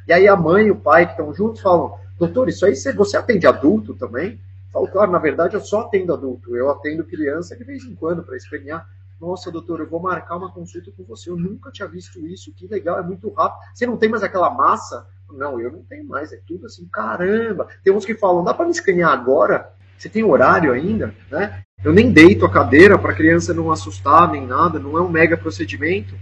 [0.07, 3.17] E aí a mãe e o pai que estão juntos falam, doutor, isso aí você
[3.17, 4.39] atende adulto também?
[4.71, 8.21] Falo, claro, na verdade eu só atendo adulto, eu atendo criança de vez em quando
[8.21, 8.87] para escanear.
[9.19, 11.31] Nossa, doutor, eu vou marcar uma consulta com você.
[11.31, 13.61] Eu nunca tinha visto isso, que legal, é muito rápido.
[13.73, 15.07] Você não tem mais aquela massa?
[15.31, 17.67] Não, eu não tenho mais, é tudo assim, caramba.
[17.83, 19.73] Tem uns que falam, dá para me escanear agora?
[19.97, 21.11] Você tem horário ainda?
[21.31, 21.63] Né?
[21.83, 25.09] Eu nem deito a cadeira para a criança não assustar nem nada, não é um
[25.09, 26.13] mega procedimento.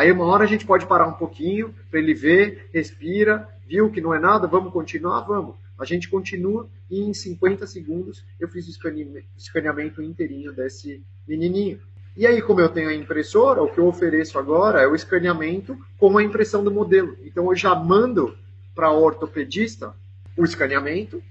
[0.00, 4.00] Aí uma hora a gente pode parar um pouquinho para ele ver, respira, viu que
[4.00, 5.20] não é nada, vamos continuar?
[5.20, 5.56] Vamos.
[5.78, 8.70] A gente continua e em 50 segundos eu fiz o
[9.36, 11.82] escaneamento inteirinho desse menininho.
[12.16, 15.76] E aí, como eu tenho a impressora, o que eu ofereço agora é o escaneamento
[15.98, 17.18] com a impressão do modelo.
[17.22, 18.34] Então eu já mando
[18.74, 19.94] para ortopedista
[20.34, 21.22] o escaneamento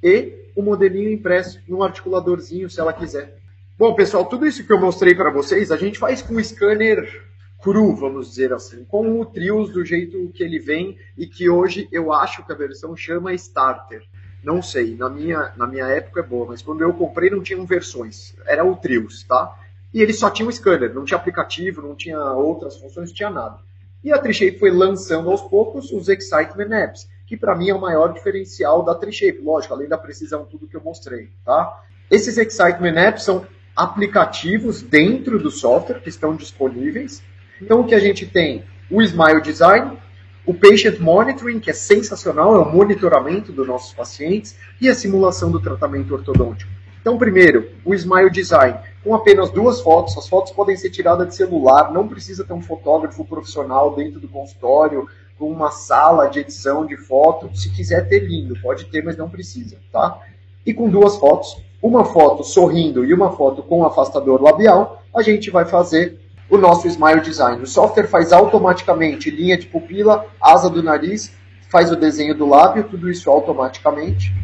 [0.00, 3.36] e o modelinho impresso no articuladorzinho, se ela quiser.
[3.76, 7.31] Bom, pessoal, tudo isso que eu mostrei para vocês, a gente faz com o scanner
[7.62, 11.88] cru, vamos dizer assim, com o Trios do jeito que ele vem e que hoje
[11.92, 14.02] eu acho que a versão chama Starter.
[14.42, 17.64] Não sei, na minha, na minha época é boa, mas quando eu comprei não tinham
[17.64, 19.56] versões, era o Trios, tá?
[19.94, 23.30] E ele só tinha um scanner, não tinha aplicativo, não tinha outras funções, não tinha
[23.30, 23.58] nada.
[24.02, 27.80] E a Trishape foi lançando aos poucos os Excitement Apps, que para mim é o
[27.80, 31.80] maior diferencial da Trishape, lógico, além da precisão, tudo que eu mostrei, tá?
[32.10, 33.46] Esses Excitement Apps são
[33.76, 37.22] aplicativos dentro do software que estão disponíveis.
[37.62, 38.64] Então o que a gente tem?
[38.90, 39.96] O Smile Design,
[40.44, 45.48] o Patient Monitoring, que é sensacional, é o monitoramento dos nossos pacientes, e a simulação
[45.48, 46.70] do tratamento ortodôntico.
[47.00, 51.36] Então, primeiro, o Smile Design, com apenas duas fotos, as fotos podem ser tiradas de
[51.36, 55.06] celular, não precisa ter um fotógrafo profissional dentro do consultório,
[55.38, 57.48] com uma sala de edição de foto.
[57.56, 60.20] Se quiser ter lindo, pode ter, mas não precisa, tá?
[60.66, 65.50] E com duas fotos, uma foto sorrindo e uma foto com afastador labial, a gente
[65.50, 67.62] vai fazer o nosso Smile Design.
[67.62, 71.32] O software faz automaticamente linha de pupila, asa do nariz,
[71.70, 74.34] faz o desenho do lábio, tudo isso automaticamente.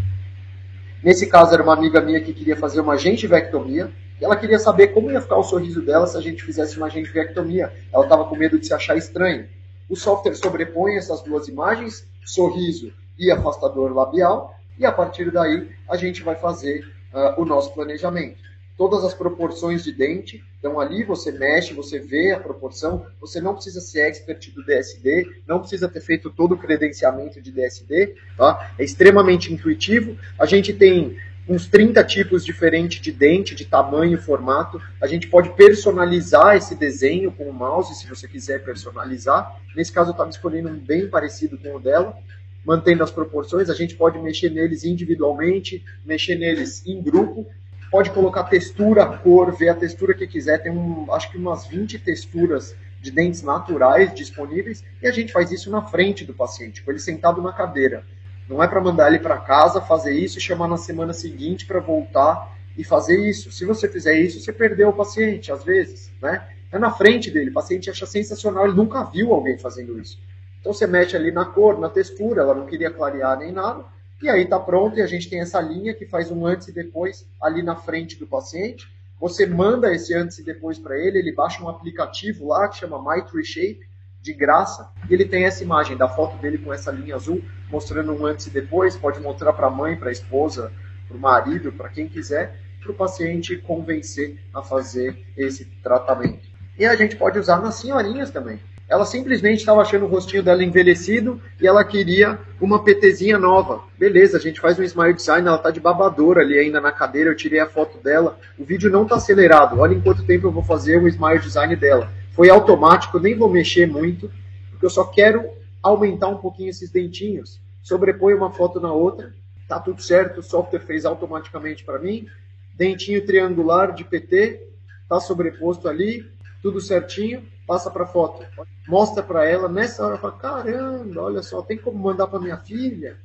[1.03, 3.91] Nesse caso, era uma amiga minha que queria fazer uma gengivectomia.
[4.21, 6.91] E ela queria saber como ia ficar o sorriso dela se a gente fizesse uma
[6.91, 7.73] gengivectomia.
[7.93, 9.47] Ela estava com medo de se achar estranho.
[9.89, 15.97] O software sobrepõe essas duas imagens, sorriso e afastador labial, e a partir daí a
[15.97, 18.48] gente vai fazer uh, o nosso planejamento
[18.79, 20.43] todas as proporções de dente.
[20.61, 23.05] Então ali você mexe, você vê a proporção.
[23.21, 27.51] Você não precisa ser expert do DSD, não precisa ter feito todo o credenciamento de
[27.51, 28.15] DSD.
[28.37, 28.73] Tá?
[28.79, 30.17] É extremamente intuitivo.
[30.39, 31.17] A gente tem
[31.49, 34.81] uns 30 tipos diferentes de dente, de tamanho, formato.
[35.01, 39.61] A gente pode personalizar esse desenho com o mouse, se você quiser personalizar.
[39.75, 42.17] Nesse caso, eu estava escolhendo um bem parecido com o dela,
[42.65, 43.71] mantendo as proporções.
[43.71, 47.47] A gente pode mexer neles individualmente, mexer neles em grupo
[47.91, 50.59] pode colocar textura, cor, ver a textura que quiser.
[50.59, 55.51] Tem um, acho que umas 20 texturas de dentes naturais disponíveis e a gente faz
[55.53, 58.05] isso na frente do paciente, com ele sentado na cadeira.
[58.49, 61.81] Não é para mandar ele para casa fazer isso e chamar na semana seguinte para
[61.81, 63.53] voltar e fazer isso.
[63.53, 66.49] Se você fizer isso, você perdeu o paciente, às vezes, né?
[66.71, 70.19] É na frente dele, o paciente acha sensacional, ele nunca viu alguém fazendo isso.
[70.61, 73.85] Então você mexe ali na cor, na textura, ela não queria clarear nem nada,
[74.21, 76.73] e aí está pronto e a gente tem essa linha que faz um antes e
[76.73, 78.89] depois ali na frente do paciente.
[79.21, 82.99] Você manda esse antes e depois para ele, ele baixa um aplicativo lá que chama
[82.99, 83.89] My Shape,
[84.21, 88.13] de graça, e ele tem essa imagem da foto dele com essa linha azul, mostrando
[88.13, 90.73] um antes e depois, pode mostrar para a mãe, para a esposa,
[91.07, 96.49] para o marido, para quem quiser, para o paciente convencer a fazer esse tratamento.
[96.79, 98.61] E a gente pode usar nas senhorinhas também.
[98.89, 103.83] Ela simplesmente estava achando o rostinho dela envelhecido e ela queria uma PTzinha nova.
[103.99, 107.29] Beleza, a gente faz um Smile Design, ela está de babador ali ainda na cadeira,
[107.29, 108.39] eu tirei a foto dela.
[108.59, 111.77] O vídeo não está acelerado, olha em quanto tempo eu vou fazer o Smile Design
[111.77, 112.11] dela.
[112.33, 114.31] Foi automático, nem vou mexer muito,
[114.71, 115.45] porque eu só quero
[115.83, 117.61] aumentar um pouquinho esses dentinhos.
[117.83, 119.35] Sobrepõe uma foto na outra,
[119.69, 122.27] tá tudo certo, o software fez automaticamente para mim.
[122.75, 124.63] Dentinho triangular de PT,
[125.07, 126.25] tá sobreposto ali,
[126.63, 128.43] tudo certinho passa para foto,
[128.89, 133.19] mostra para ela, nessa hora fala, caramba, olha só, tem como mandar para minha filha?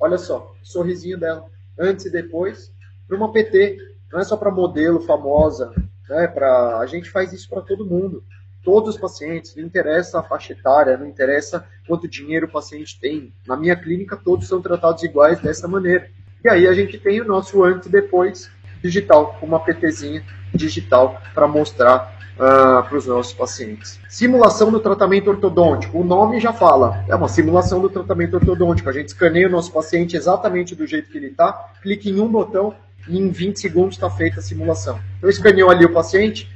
[0.00, 1.46] Olha só, sorrisinho dela,
[1.78, 2.72] antes e depois,
[3.06, 3.78] para uma PT,
[4.12, 5.72] não é só para modelo famosa,
[6.08, 6.26] né?
[6.26, 8.24] Para a gente faz isso para todo mundo,
[8.64, 13.32] todos os pacientes, não interessa a faixa etária, não interessa quanto dinheiro o paciente tem.
[13.46, 16.10] Na minha clínica todos são tratados iguais dessa maneira.
[16.44, 18.50] E aí a gente tem o nosso antes e depois
[18.82, 23.98] digital, uma PTzinha digital para mostrar uh, para os nossos pacientes.
[24.08, 25.98] Simulação do tratamento ortodôntico.
[25.98, 28.88] O nome já fala, é uma simulação do tratamento ortodôntico.
[28.88, 32.28] A gente escaneia o nosso paciente exatamente do jeito que ele está, clica em um
[32.28, 32.74] botão
[33.08, 35.00] e em 20 segundos está feita a simulação.
[35.18, 36.50] Então escaneou ali o paciente,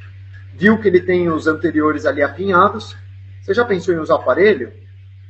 [0.55, 2.97] viu que ele tem os anteriores ali apinhados.
[3.43, 4.72] Você já pensou em usar aparelho?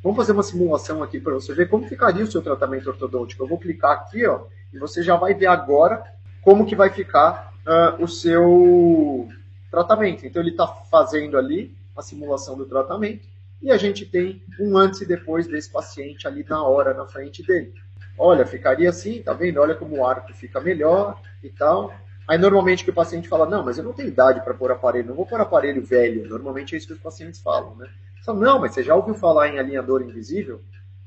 [0.03, 3.43] Vamos fazer uma simulação aqui para você ver como ficaria o seu tratamento ortodôntico.
[3.43, 4.41] Eu vou clicar aqui, ó,
[4.73, 6.03] e você já vai ver agora
[6.43, 9.29] como que vai ficar uh, o seu
[9.71, 10.27] tratamento.
[10.27, 13.27] Então ele está fazendo ali a simulação do tratamento
[13.63, 17.43] e a gente tem um antes e depois desse paciente ali na hora, na frente
[17.43, 17.75] dele.
[18.19, 19.61] Olha, ficaria assim, tá vendo?
[19.61, 21.93] Olha como o arco fica melhor e tal.
[22.27, 25.09] Aí normalmente que o paciente fala, não, mas eu não tenho idade para pôr aparelho,
[25.09, 26.29] não vou pôr aparelho velho.
[26.29, 27.89] Normalmente é isso que os pacientes falam, né?
[28.25, 30.61] Fala, não, mas você já ouviu falar em alinhador invisível?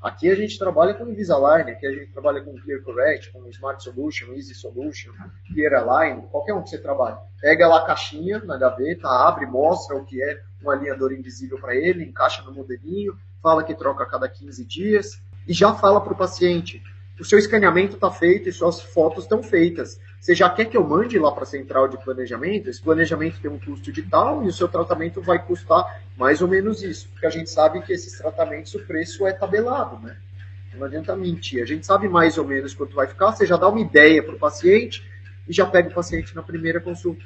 [0.04, 3.82] Aqui a gente trabalha com Invisalign, aqui a gente trabalha com Clear Correct, com Smart
[3.82, 5.10] Solution, Easy Solution,
[5.50, 7.16] Clear Align, qualquer um que você trabalhe.
[7.40, 11.74] Pega lá a caixinha na gaveta, abre, mostra o que é um alinhador invisível para
[11.74, 16.12] ele, encaixa no modelinho, fala que troca a cada 15 dias e já fala para
[16.12, 16.82] o paciente:
[17.18, 20.00] o seu escaneamento está feito e suas fotos estão feitas.
[20.20, 22.68] Você já quer que eu mande lá para a central de planejamento?
[22.68, 26.48] Esse planejamento tem um custo de tal e o seu tratamento vai custar mais ou
[26.48, 30.16] menos isso, porque a gente sabe que esses tratamentos o preço é tabelado, né?
[30.74, 31.62] Não adianta mentir.
[31.62, 34.34] A gente sabe mais ou menos quanto vai ficar, você já dá uma ideia para
[34.34, 35.08] o paciente
[35.46, 37.24] e já pega o paciente na primeira consulta.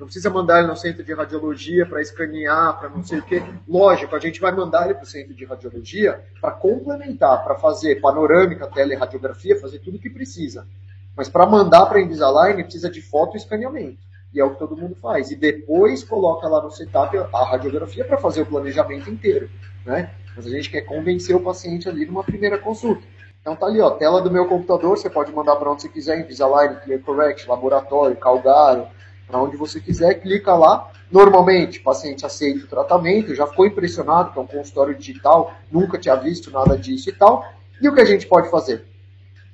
[0.00, 3.42] Não precisa mandar ele no centro de radiologia para escanear, para não sei o quê.
[3.68, 8.00] Lógico, a gente vai mandar ele para o centro de radiologia para complementar, para fazer
[8.00, 10.66] panorâmica, teleradiografia, fazer tudo o que precisa.
[11.14, 13.98] Mas para mandar para Invisalign precisa de foto e escaneamento.
[14.32, 15.30] E é o que todo mundo faz.
[15.30, 19.50] E depois coloca lá no setup a radiografia para fazer o planejamento inteiro.
[19.84, 20.10] Né?
[20.34, 23.02] Mas a gente quer convencer o paciente ali numa primeira consulta.
[23.42, 26.20] Então tá ali, ó, tela do meu computador, você pode mandar para onde você quiser,
[26.20, 28.86] Invisalign, Clear Correct, laboratório, Calgaro,
[29.30, 30.90] para onde você quiser, clica lá.
[31.10, 35.98] Normalmente, o paciente aceita o tratamento, já ficou impressionado que é um consultório digital, nunca
[35.98, 37.44] tinha visto nada disso e tal.
[37.80, 38.84] E o que a gente pode fazer?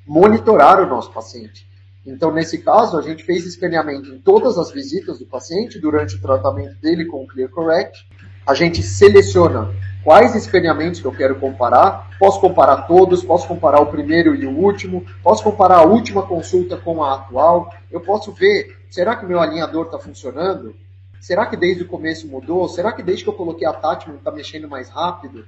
[0.07, 1.67] Monitorar o nosso paciente.
[2.07, 6.21] Então, nesse caso, a gente fez escaneamento em todas as visitas do paciente durante o
[6.21, 8.07] tratamento dele com o Clear Correct.
[8.47, 9.75] A gente seleciona
[10.05, 12.11] quais escaneamentos que eu quero comparar.
[12.17, 16.77] Posso comparar todos, posso comparar o primeiro e o último, posso comparar a última consulta
[16.77, 17.75] com a atual.
[17.91, 20.75] Eu posso ver, será que o meu alinhador está funcionando?
[21.21, 22.69] Será que desde o começo mudou?
[22.69, 25.45] Será que desde que eu coloquei a Tatman está mexendo mais rápido?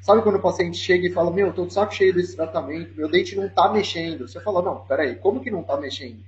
[0.00, 3.08] Sabe quando o paciente chega e fala, meu, estou de saco cheio desse tratamento, meu
[3.08, 4.26] dente não está mexendo.
[4.26, 6.18] Você fala, não, peraí, como que não está mexendo?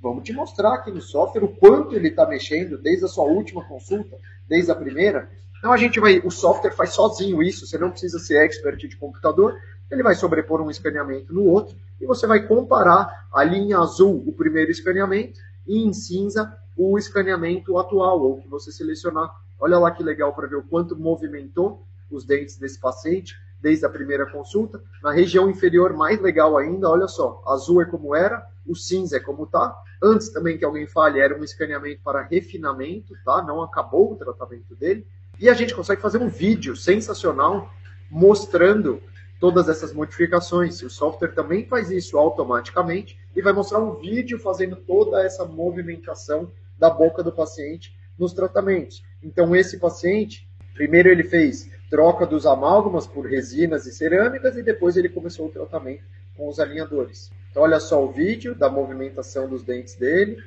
[0.00, 3.64] Vamos te mostrar aqui no software o quanto ele está mexendo desde a sua última
[3.64, 4.18] consulta,
[4.48, 5.30] desde a primeira,
[5.62, 8.96] então a gente vai, o software faz sozinho isso, você não precisa ser expert de
[8.96, 9.56] computador,
[9.88, 14.32] ele vai sobrepor um escaneamento no outro e você vai comparar ali em azul o
[14.32, 19.30] primeiro escaneamento e em cinza o escaneamento atual, ou que você selecionar.
[19.58, 23.88] Olha lá que legal para ver o quanto movimentou os dentes desse paciente desde a
[23.88, 24.82] primeira consulta.
[25.02, 29.20] Na região inferior, mais legal ainda, olha só, azul é como era, o cinza é
[29.20, 29.74] como tá.
[30.02, 33.40] Antes também que alguém fale, era um escaneamento para refinamento, tá?
[33.42, 35.06] Não acabou o tratamento dele.
[35.38, 37.70] E a gente consegue fazer um vídeo sensacional
[38.10, 39.00] mostrando
[39.42, 40.80] todas essas modificações.
[40.82, 46.52] O software também faz isso automaticamente e vai mostrar um vídeo fazendo toda essa movimentação
[46.78, 49.02] da boca do paciente nos tratamentos.
[49.20, 54.96] Então, esse paciente, primeiro ele fez troca dos amálgamas por resinas e cerâmicas e depois
[54.96, 56.04] ele começou o tratamento
[56.36, 57.28] com os alinhadores.
[57.50, 60.40] Então, olha só o vídeo da movimentação dos dentes dele,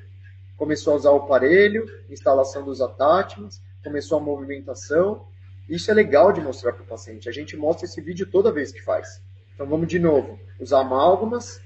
[0.55, 5.27] começou a usar o aparelho, instalação dos attachments, começou a movimentação.
[5.69, 7.27] Isso é legal de mostrar para o paciente.
[7.27, 9.21] A gente mostra esse vídeo toda vez que faz.
[9.53, 10.39] Então vamos de novo.
[10.59, 11.61] Os amálgamas,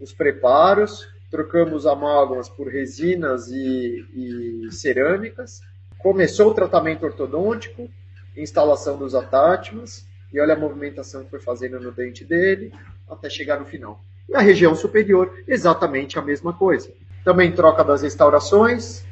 [0.00, 5.60] os preparos, trocamos amálgamas por resinas e, e cerâmicas.
[5.98, 7.88] Começou o tratamento ortodôntico,
[8.36, 12.72] instalação dos attachments, e olha a movimentação que foi fazendo no dente dele,
[13.08, 14.00] até chegar no final.
[14.28, 16.92] E a região superior, exatamente a mesma coisa.
[17.24, 19.04] Também troca das restaurações,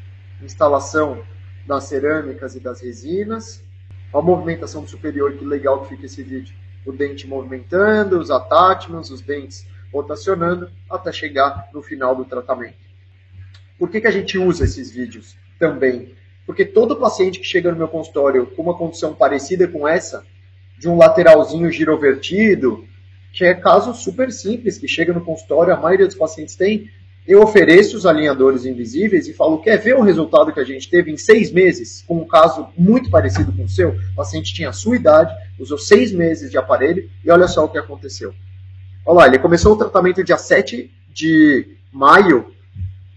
[0.42, 1.24] instalação
[1.66, 3.62] das cerâmicas e das resinas.
[4.12, 6.54] A movimentação superior, que legal que fica esse vídeo.
[6.84, 12.76] O dente movimentando, os attachments, os dentes rotacionando, até chegar no final do tratamento.
[13.78, 16.14] Por que, que a gente usa esses vídeos também?
[16.46, 20.24] Porque todo paciente que chega no meu consultório com uma condição parecida com essa,
[20.78, 22.86] de um lateralzinho girovertido,
[23.32, 26.90] que é caso super simples, que chega no consultório, a maioria dos pacientes tem,
[27.26, 31.12] eu ofereço os alinhadores invisíveis e falo, quer ver o resultado que a gente teve
[31.12, 33.90] em seis meses, com um caso muito parecido com o seu?
[33.90, 37.68] O paciente tinha a sua idade, usou seis meses de aparelho e olha só o
[37.68, 38.34] que aconteceu.
[39.06, 42.46] Olha lá, ele começou o tratamento dia 7 de maio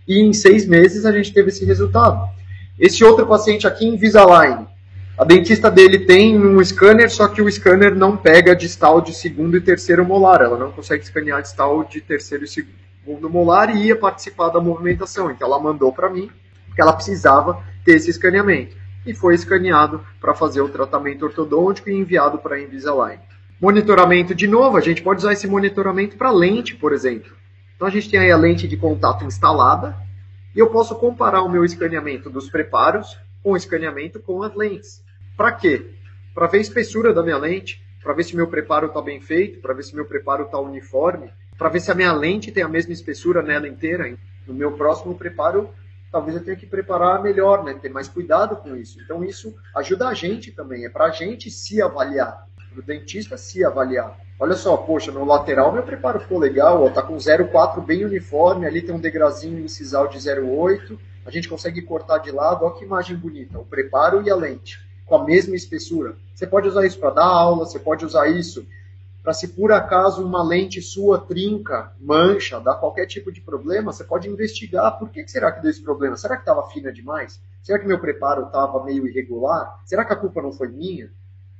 [0.07, 2.29] e em seis meses a gente teve esse resultado.
[2.79, 4.67] Esse outro paciente aqui, Invisalign,
[5.17, 9.57] a dentista dele tem um scanner, só que o scanner não pega distal de segundo
[9.57, 10.41] e terceiro molar.
[10.41, 15.31] Ela não consegue escanear distal de terceiro e segundo molar e ia participar da movimentação.
[15.31, 16.29] Então ela mandou para mim
[16.73, 18.75] que ela precisava ter esse escaneamento.
[19.05, 23.19] E foi escaneado para fazer o tratamento ortodôntico e enviado para a Invisalign.
[23.61, 27.31] Monitoramento de novo, a gente pode usar esse monitoramento para lente, por exemplo.
[27.75, 29.95] Então a gente tem aí a lente de contato instalada
[30.55, 35.03] e eu posso comparar o meu escaneamento dos preparos com o escaneamento com as lentes.
[35.37, 35.85] Para quê?
[36.33, 39.59] Para ver a espessura da minha lente, para ver se meu preparo está bem feito,
[39.59, 42.67] para ver se meu preparo está uniforme, para ver se a minha lente tem a
[42.67, 44.17] mesma espessura nela inteira.
[44.47, 45.69] No meu próximo preparo,
[46.11, 47.73] talvez eu tenha que preparar melhor, né?
[47.73, 48.99] ter mais cuidado com isso.
[49.01, 53.37] Então, isso ajuda a gente também, é para a gente se avaliar, para o dentista
[53.37, 54.17] se avaliar.
[54.39, 58.65] Olha só, poxa, no lateral meu preparo ficou legal, ó, tá com 0,4 bem uniforme,
[58.65, 62.83] ali tem um degrazinho incisal de 0,8, a gente consegue cortar de lado, olha que
[62.83, 66.15] imagem bonita, o preparo e a lente, com a mesma espessura.
[66.33, 68.65] Você pode usar isso para dar aula, você pode usar isso
[69.25, 74.03] para se por acaso uma lente sua trinca, mancha, dá qualquer tipo de problema, você
[74.03, 76.15] pode investigar por que, que será que deu esse problema.
[76.15, 77.41] Será que estava fina demais?
[77.63, 79.81] Será que meu preparo estava meio irregular?
[79.83, 81.11] Será que a culpa não foi minha?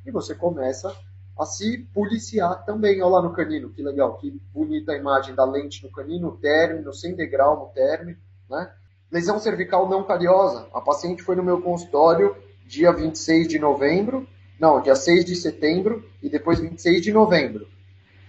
[0.05, 0.95] E você começa
[1.39, 3.01] a se policiar também.
[3.01, 6.93] Olha lá no canino, que legal, que bonita a imagem da lente no canino, término,
[6.93, 8.71] sem degrau no término, né?
[9.11, 10.67] Lesão cervical não cariosa.
[10.71, 14.27] A paciente foi no meu consultório dia 26 de novembro,
[14.59, 17.67] não, dia 6 de setembro e depois 26 de novembro.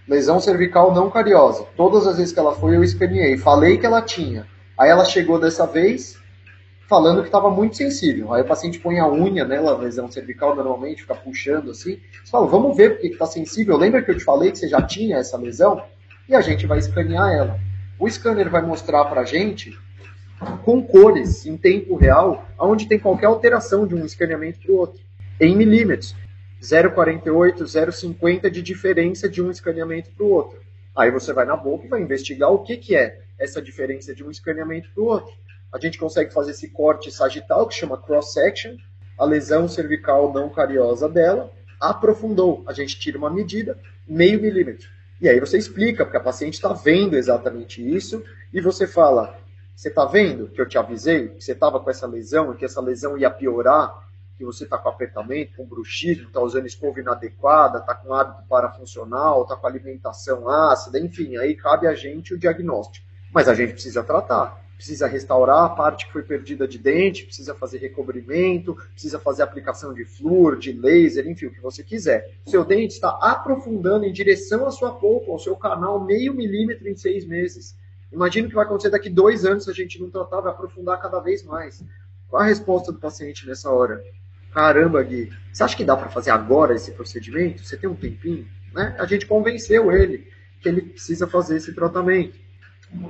[0.07, 1.65] Lesão cervical não cariosa.
[1.75, 3.37] Todas as vezes que ela foi, eu escaneei.
[3.37, 4.45] Falei que ela tinha.
[4.77, 6.17] Aí ela chegou dessa vez
[6.87, 8.33] falando que estava muito sensível.
[8.33, 11.99] Aí o paciente põe a unha nela, lesão cervical, normalmente, fica puxando assim.
[12.23, 13.77] Você fala, vamos ver porque está sensível.
[13.77, 15.81] Lembra que eu te falei que você já tinha essa lesão?
[16.27, 17.59] E a gente vai escanear ela.
[17.99, 19.77] O scanner vai mostrar para a gente,
[20.63, 25.06] com cores, em tempo real, onde tem qualquer alteração de um escaneamento para o outro
[25.39, 26.15] em milímetros.
[26.61, 30.59] 0,48, 0,50 de diferença de um escaneamento para o outro.
[30.95, 34.23] Aí você vai na boca e vai investigar o que, que é essa diferença de
[34.23, 35.33] um escaneamento para o outro.
[35.71, 38.77] A gente consegue fazer esse corte sagital, que chama cross-section,
[39.17, 42.63] a lesão cervical não cariosa dela, aprofundou.
[42.65, 43.77] A gente tira uma medida,
[44.07, 44.89] meio milímetro.
[45.21, 48.23] E aí você explica, porque a paciente está vendo exatamente isso,
[48.53, 49.37] e você fala,
[49.75, 52.65] você está vendo que eu te avisei que você estava com essa lesão e que
[52.65, 54.07] essa lesão ia piorar
[54.37, 59.41] que você está com apertamento, com bruxismo, está usando escova inadequada, está com hábito parafuncional,
[59.41, 63.05] está com alimentação ácida, enfim, aí cabe a gente o diagnóstico.
[63.33, 67.55] Mas a gente precisa tratar, precisa restaurar a parte que foi perdida de dente, precisa
[67.55, 72.37] fazer recobrimento, precisa fazer aplicação de flúor, de laser, enfim, o que você quiser.
[72.45, 76.95] Seu dente está aprofundando em direção à sua polpa, ao seu canal, meio milímetro em
[76.95, 77.75] seis meses.
[78.11, 81.01] Imagina o que vai acontecer daqui dois anos se a gente não tratar, vai aprofundar
[81.01, 81.83] cada vez mais.
[82.29, 84.03] Qual a resposta do paciente nessa hora?
[84.53, 87.63] Caramba, Gui, você acha que dá para fazer agora esse procedimento?
[87.63, 88.47] Você tem um tempinho?
[88.73, 88.95] Né?
[88.99, 90.27] A gente convenceu ele
[90.61, 92.37] que ele precisa fazer esse tratamento.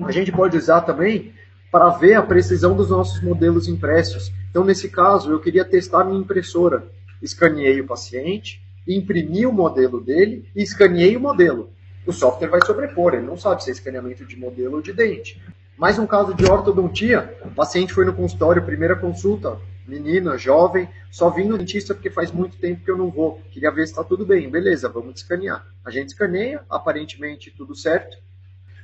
[0.05, 1.33] A gente pode usar também
[1.71, 4.31] para ver a precisão dos nossos modelos impressos.
[4.49, 6.88] Então, nesse caso, eu queria testar minha impressora.
[7.21, 11.69] Escaneei o paciente, imprimi o modelo dele e escaneei o modelo.
[12.05, 15.41] O software vai sobrepor, ele não sabe se é escaneamento de modelo ou de dente.
[15.77, 17.38] Mais um caso de ortodontia.
[17.43, 22.31] O paciente foi no consultório, primeira consulta, menina, jovem, só vim no dentista porque faz
[22.31, 23.41] muito tempo que eu não vou.
[23.51, 24.49] Queria ver se está tudo bem.
[24.49, 25.65] Beleza, vamos escanear.
[25.85, 28.17] A gente escaneia, aparentemente tudo certo.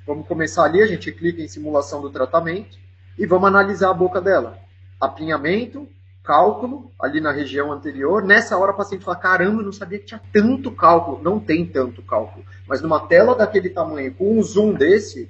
[0.08, 2.78] Vamos começar ali, a gente clica em simulação do tratamento
[3.18, 4.58] e vamos analisar a boca dela.
[5.00, 5.88] Apinhamento,
[6.24, 8.24] cálculo ali na região anterior.
[8.24, 11.22] Nessa hora o paciente fala: caramba, eu não sabia que tinha tanto cálculo.
[11.22, 12.46] Não tem tanto cálculo.
[12.68, 15.30] Mas numa tela daquele tamanho, com um zoom desse,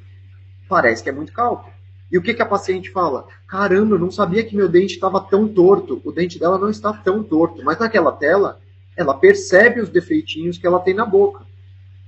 [0.70, 1.73] parece que é muito cálculo.
[2.14, 3.26] E o que, que a paciente fala?
[3.48, 6.00] Caramba, eu não sabia que meu dente estava tão torto.
[6.06, 7.64] O dente dela não está tão torto.
[7.64, 8.62] Mas naquela tela,
[8.96, 11.44] ela percebe os defeitinhos que ela tem na boca.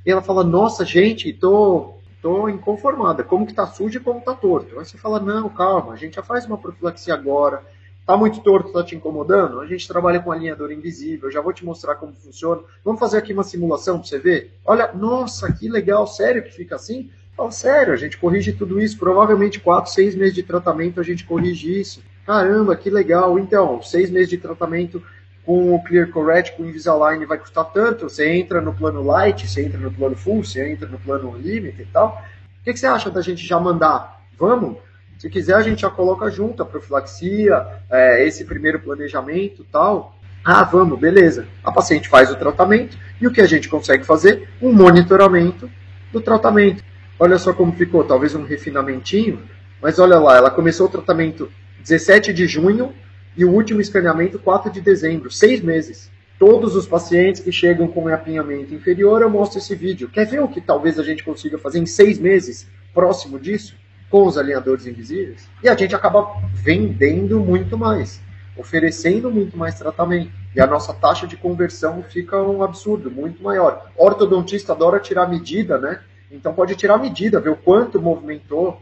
[0.05, 3.23] E ela fala, nossa, gente, tô, tô inconformada.
[3.23, 4.77] Como que tá sujo e como tá torto?
[4.77, 7.63] Aí você fala, não, calma, a gente já faz uma profilaxia agora.
[8.05, 9.59] Tá muito torto, tá te incomodando?
[9.59, 12.61] A gente trabalha com alinhador invisível, já vou te mostrar como funciona.
[12.83, 14.53] Vamos fazer aqui uma simulação para você ver?
[14.63, 17.09] Olha, nossa, que legal, sério que fica assim?
[17.35, 18.97] Fala, sério, a gente corrige tudo isso.
[18.97, 22.01] Provavelmente quatro, seis meses de tratamento a gente corrige isso.
[22.25, 23.37] Caramba, que legal.
[23.37, 25.03] Então, seis meses de tratamento
[25.45, 28.09] com o Clear Correct, com o Invisalign vai custar tanto.
[28.09, 31.81] Você entra no plano Light, você entra no plano Full, você entra no plano Limit
[31.81, 32.21] e tal.
[32.61, 34.21] O que, que você acha da gente já mandar?
[34.39, 34.77] Vamos?
[35.19, 40.15] Se quiser, a gente já coloca junto a profilaxia, é, esse primeiro planejamento e tal.
[40.43, 41.47] Ah, vamos, beleza.
[41.63, 44.49] A paciente faz o tratamento e o que a gente consegue fazer?
[44.61, 45.69] Um monitoramento
[46.11, 46.83] do tratamento.
[47.17, 49.41] Olha só como ficou, talvez um refinamentinho,
[49.81, 51.49] mas olha lá, ela começou o tratamento
[51.79, 52.93] 17 de junho
[53.37, 56.11] e o último escaneamento 4 de dezembro, seis meses.
[56.37, 60.09] Todos os pacientes que chegam com apinhamento inferior, eu mostro esse vídeo.
[60.09, 63.75] Quer ver o que talvez a gente consiga fazer em seis meses, próximo disso,
[64.09, 65.47] com os alinhadores invisíveis?
[65.63, 68.19] E a gente acaba vendendo muito mais,
[68.57, 70.31] oferecendo muito mais tratamento.
[70.53, 73.89] E a nossa taxa de conversão fica um absurdo, muito maior.
[73.95, 76.01] Ortodontista adora tirar medida, né?
[76.35, 78.81] Então pode tirar medida, ver o quanto movimentou,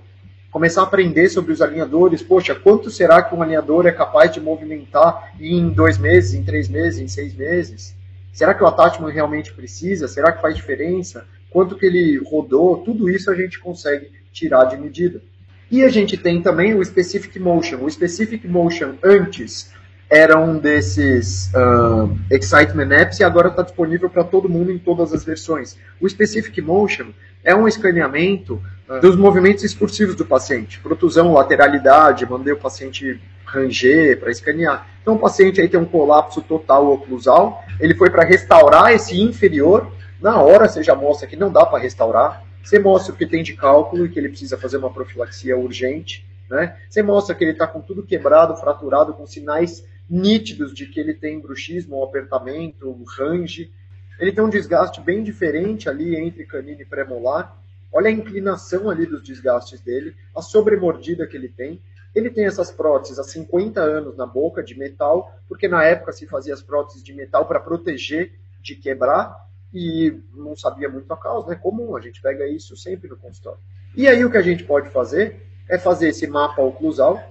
[0.51, 2.21] começar a aprender sobre os alinhadores.
[2.21, 6.69] Poxa, quanto será que um alinhador é capaz de movimentar em dois meses, em três
[6.69, 7.95] meses, em seis meses?
[8.31, 10.07] Será que o attachment realmente precisa?
[10.07, 11.25] Será que faz diferença?
[11.49, 12.77] Quanto que ele rodou?
[12.77, 15.21] Tudo isso a gente consegue tirar de medida.
[15.69, 17.83] E a gente tem também o Specific Motion.
[17.83, 19.71] O Specific Motion antes
[20.09, 25.11] era um desses uh, Excitement Apps e agora está disponível para todo mundo em todas
[25.11, 25.75] as versões.
[25.99, 27.07] O Specific Motion
[27.43, 34.19] é um escaneamento uh, dos movimentos excursivos do paciente, protusão, lateralidade, mandei o paciente ranger
[34.19, 34.87] para escanear.
[35.01, 39.91] Então o paciente aí tem um colapso total oclusal, ele foi para restaurar esse inferior,
[40.21, 43.43] Na hora você já mostra que não dá para restaurar, você mostra o que tem
[43.43, 46.77] de cálculo e que ele precisa fazer uma profilaxia urgente, né?
[46.89, 51.13] Você mostra que ele está com tudo quebrado, fraturado, com sinais nítidos de que ele
[51.13, 53.71] tem bruxismo, apertamento, range.
[54.19, 57.57] Ele tem um desgaste bem diferente ali entre canino e premolar.
[57.91, 61.81] Olha a inclinação ali dos desgastes dele, a sobremordida que ele tem.
[62.13, 66.27] Ele tem essas próteses há 50 anos na boca de metal, porque na época se
[66.27, 71.49] fazia as próteses de metal para proteger de quebrar e não sabia muito a causa,
[71.49, 71.55] né?
[71.55, 73.59] Comum, a gente pega isso sempre no consultório.
[73.95, 77.21] E aí o que a gente pode fazer é fazer esse mapa oclusal,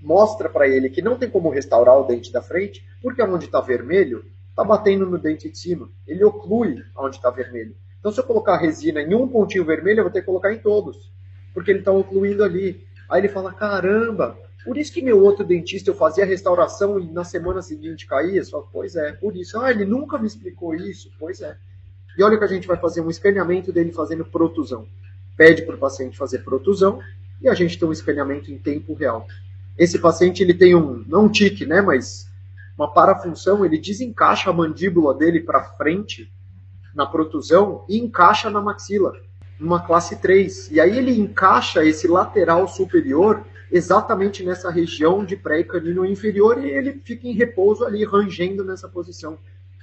[0.00, 3.60] mostra para ele que não tem como restaurar o dente da frente, porque onde está
[3.60, 5.88] vermelho, está batendo no dente de cima.
[6.06, 7.74] Ele oclui onde está vermelho.
[7.98, 10.58] Então, se eu colocar resina em um pontinho vermelho, eu vou ter que colocar em
[10.58, 11.10] todos,
[11.54, 12.86] porque ele está ocluindo ali.
[13.08, 17.24] Aí ele fala: caramba, por isso que meu outro dentista eu fazia restauração e na
[17.24, 18.44] semana seguinte caía?
[18.44, 19.58] Só, pois é, por isso.
[19.58, 21.10] Ah, ele nunca me explicou isso?
[21.18, 21.56] Pois é.
[22.16, 24.86] E olha que a gente vai fazer um escaneamento dele fazendo protusão.
[25.36, 27.00] Pede para o paciente fazer protusão
[27.40, 29.26] e a gente tem um escaneamento em tempo real.
[29.78, 32.28] Esse paciente ele tem um, não um tique, né, mas
[32.76, 36.32] uma parafunção, ele desencaixa a mandíbula dele para frente
[36.94, 39.12] na protusão e encaixa na maxila,
[39.58, 40.70] numa classe 3.
[40.70, 47.00] E aí ele encaixa esse lateral superior exatamente nessa região de pré-canino inferior e ele
[47.04, 49.38] fica em repouso ali, rangendo nessa posição.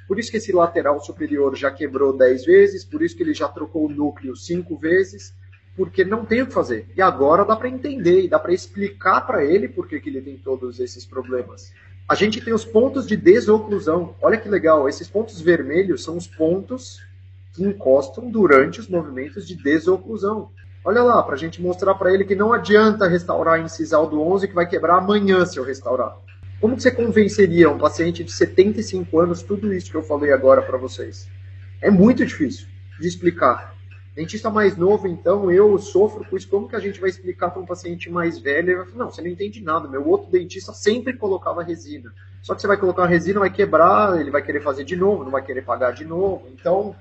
[0.07, 3.47] Por isso que esse lateral superior já quebrou 10 vezes, por isso que ele já
[3.47, 5.33] trocou o núcleo 5 vezes,
[5.75, 6.87] porque não tem o que fazer.
[6.95, 10.21] E agora dá para entender e dá para explicar para ele por que, que ele
[10.21, 11.71] tem todos esses problemas.
[12.09, 14.15] A gente tem os pontos de desoclusão.
[14.19, 16.99] Olha que legal, esses pontos vermelhos são os pontos
[17.53, 20.49] que encostam durante os movimentos de desoclusão.
[20.83, 24.47] Olha lá, para a gente mostrar para ele que não adianta restaurar incisal do 11
[24.47, 26.17] que vai quebrar amanhã se eu restaurar.
[26.59, 30.63] Como que você convenceria um paciente de 75 anos tudo isso que eu falei agora
[30.63, 31.27] para vocês?
[31.79, 32.65] É muito difícil
[32.99, 33.75] de explicar.
[34.15, 36.49] Dentista mais novo, então, eu sofro com isso.
[36.49, 38.69] Como que a gente vai explicar para um paciente mais velho?
[38.69, 39.87] Ele vai falar, não, você não entende nada.
[39.87, 42.11] Meu outro dentista sempre colocava resina.
[42.41, 45.23] Só que você vai colocar uma resina, vai quebrar, ele vai querer fazer de novo,
[45.23, 46.47] não vai querer pagar de novo.
[46.53, 46.95] Então,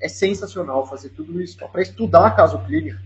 [0.00, 3.00] é sensacional fazer tudo isso para estudar caso clínico.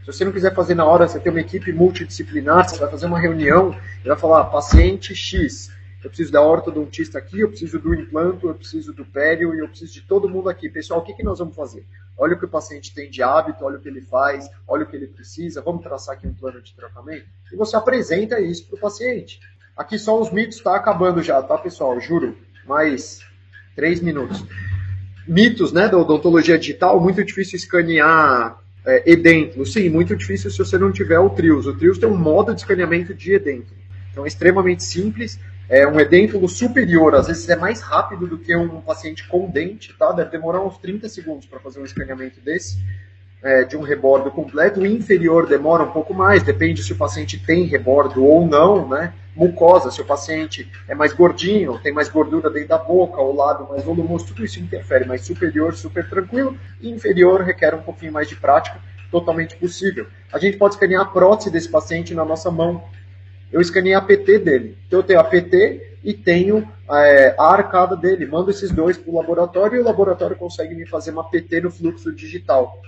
[0.00, 3.06] Se você não quiser fazer na hora, você tem uma equipe multidisciplinar, você vai fazer
[3.06, 5.70] uma reunião e vai falar, paciente X,
[6.02, 9.68] eu preciso da ortodontista aqui, eu preciso do implanto, eu preciso do pério e eu
[9.68, 10.68] preciso de todo mundo aqui.
[10.68, 11.84] Pessoal, o que, que nós vamos fazer?
[12.16, 14.86] Olha o que o paciente tem de hábito, olha o que ele faz, olha o
[14.86, 17.26] que ele precisa, vamos traçar aqui um plano de tratamento?
[17.52, 19.40] E você apresenta isso para o paciente.
[19.76, 22.00] Aqui só os mitos está acabando já, tá, pessoal?
[22.00, 22.36] Juro.
[22.64, 23.20] Mais
[23.74, 24.44] três minutos.
[25.26, 29.66] Mitos, né, da odontologia digital, muito difícil escanear é, edêntulo.
[29.66, 31.66] Sim, muito difícil se você não tiver o TRIOS.
[31.66, 33.76] O TRIOS tem um modo de escaneamento de edêntulo.
[34.10, 35.38] Então é extremamente simples
[35.68, 39.94] é, um edêntulo superior, às vezes é mais rápido do que um paciente com dente,
[39.98, 40.12] tá?
[40.12, 42.78] Deve demorar uns 30 segundos para fazer um escaneamento desse,
[43.42, 44.80] é, de um rebordo completo.
[44.80, 49.12] O inferior demora um pouco mais, depende se o paciente tem rebordo ou não, né?
[49.36, 53.68] Mucosa, se o paciente é mais gordinho, tem mais gordura dentro da boca, o lado
[53.68, 58.34] mais volumoso, tudo isso interfere, mas superior, super tranquilo, inferior requer um pouquinho mais de
[58.34, 58.80] prática,
[59.12, 60.06] totalmente possível.
[60.32, 62.82] A gente pode escanear a prótese desse paciente na nossa mão,
[63.52, 64.78] eu escaneei a PT dele.
[64.86, 68.26] Então eu tenho a PT e tenho é, a arcada dele.
[68.26, 71.70] Mando esses dois para o laboratório e o laboratório consegue me fazer uma PT no
[71.70, 72.80] fluxo digital.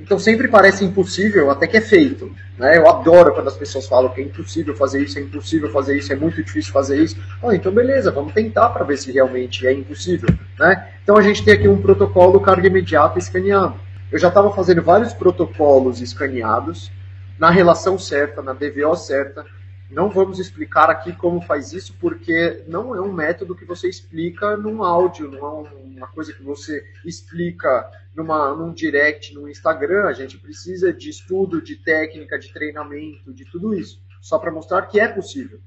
[0.00, 2.34] Então sempre parece impossível, até que é feito.
[2.58, 2.76] Né?
[2.76, 6.12] Eu adoro quando as pessoas falam que é impossível fazer isso, é impossível fazer isso,
[6.12, 7.16] é muito difícil fazer isso.
[7.42, 10.28] Ah, então beleza, vamos tentar para ver se realmente é impossível.
[10.58, 10.88] Né?
[11.02, 13.76] Então a gente tem aqui um protocolo carga imediata escaneado.
[14.10, 16.90] Eu já estava fazendo vários protocolos escaneados
[17.38, 19.44] na relação certa, na DVO certa,
[19.92, 24.56] não vamos explicar aqui como faz isso, porque não é um método que você explica
[24.56, 30.06] num áudio, não é uma coisa que você explica numa, num direct no Instagram.
[30.06, 34.82] A gente precisa de estudo, de técnica, de treinamento, de tudo isso, só para mostrar
[34.82, 35.60] que é possível.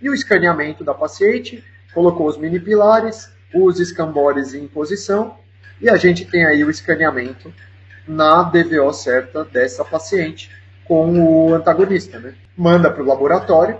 [0.00, 1.64] E o escaneamento da paciente,
[1.94, 5.38] colocou os mini pilares, os escambores em posição,
[5.80, 7.52] e a gente tem aí o escaneamento
[8.06, 10.50] na DVO certa dessa paciente
[10.84, 12.34] com o antagonista, né?
[12.56, 13.78] Manda para o laboratório.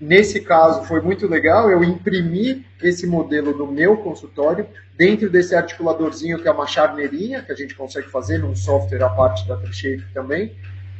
[0.00, 4.66] Nesse caso foi muito legal, eu imprimi esse modelo no meu consultório,
[4.96, 9.08] dentro desse articuladorzinho que é uma charneirinha, que a gente consegue fazer num software à
[9.08, 10.54] parte da Trishape também,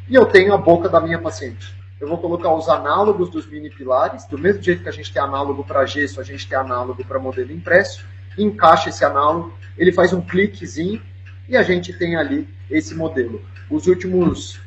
[0.09, 1.73] e eu tenho a boca da minha paciente.
[2.01, 5.23] Eu vou colocar os análogos dos mini pilares, do mesmo jeito que a gente tem
[5.23, 8.05] análogo para gesso, a gente tem análogo para modelo impresso,
[8.37, 11.01] encaixa esse análogo, ele faz um cliquezinho
[11.49, 13.41] e a gente tem ali esse modelo.
[13.71, 14.61] Os últimos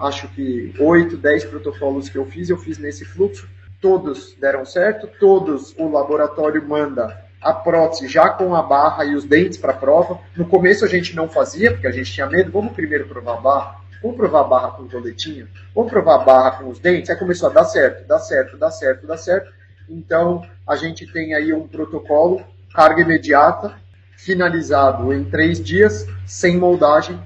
[0.00, 3.48] acho que 8, 10 protocolos que eu fiz, eu fiz nesse fluxo,
[3.80, 9.24] todos deram certo, todos o laboratório manda a prótese já com a barra e os
[9.24, 10.20] dentes para prova.
[10.36, 12.50] No começo a gente não fazia, porque a gente tinha medo.
[12.50, 13.80] Vamos primeiro provar a barra.
[14.02, 15.48] Vamos provar a barra com o coletinho.
[15.74, 17.10] Vamos provar a barra com os dentes.
[17.10, 19.52] Aí começou a dar certo, dá certo, dá certo, dá certo.
[19.88, 22.42] Então a gente tem aí um protocolo,
[22.74, 23.74] carga imediata,
[24.16, 27.20] finalizado em três dias, sem moldagem,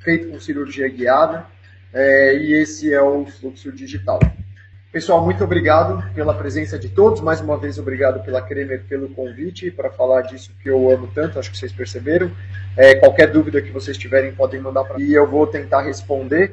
[0.00, 1.46] feito com cirurgia guiada.
[1.98, 4.20] É, e esse é o fluxo digital.
[4.92, 7.22] Pessoal, muito obrigado pela presença de todos.
[7.22, 11.38] Mais uma vez, obrigado pela Kremer pelo convite para falar disso que eu amo tanto,
[11.38, 12.30] acho que vocês perceberam.
[12.76, 16.52] É, qualquer dúvida que vocês tiverem, podem mandar para mim e eu vou tentar responder.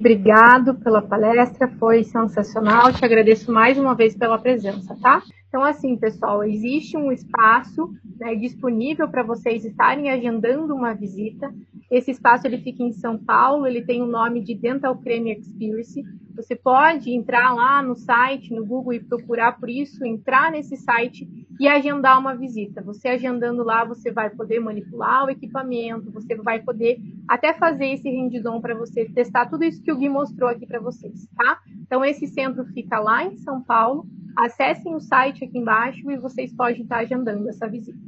[0.00, 2.92] Obrigado pela palestra, foi sensacional.
[2.92, 5.22] Te agradeço mais uma vez pela presença, tá?
[5.50, 11.52] Então, assim, pessoal, existe um espaço né, disponível para vocês estarem agendando uma visita.
[11.90, 16.04] Esse espaço ele fica em São Paulo, ele tem o nome de Dental Creme Experience.
[16.40, 21.28] Você pode entrar lá no site, no Google e procurar por isso, entrar nesse site
[21.60, 22.80] e agendar uma visita.
[22.80, 28.08] Você agendando lá, você vai poder manipular o equipamento, você vai poder até fazer esse
[28.08, 31.58] rendidom para você testar tudo isso que o Gui mostrou aqui para vocês, tá?
[31.82, 34.06] Então, esse centro fica lá em São Paulo.
[34.34, 37.98] Acessem o site aqui embaixo e vocês podem estar agendando essa visita.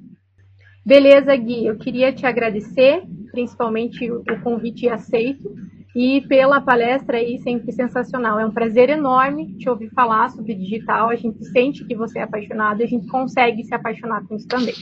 [0.86, 5.54] Beleza, Gui, eu queria te agradecer, principalmente o convite aceito
[5.94, 8.40] e pela palestra aí, sempre sensacional.
[8.40, 11.10] É um prazer enorme te ouvir falar sobre digital.
[11.10, 14.48] A gente sente que você é apaixonado e a gente consegue se apaixonar com isso
[14.48, 14.74] também.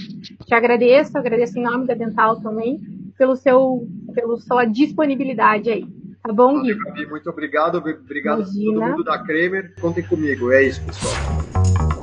[0.46, 2.80] Te agradeço, agradeço em nome da Dental também
[3.18, 5.86] pelo seu, pela sua disponibilidade aí.
[6.22, 6.74] Tá bom, Gui?
[7.06, 9.74] Muito obrigado, obrigado a todo mundo da Kremer.
[9.80, 11.99] Contem comigo, é isso, pessoal.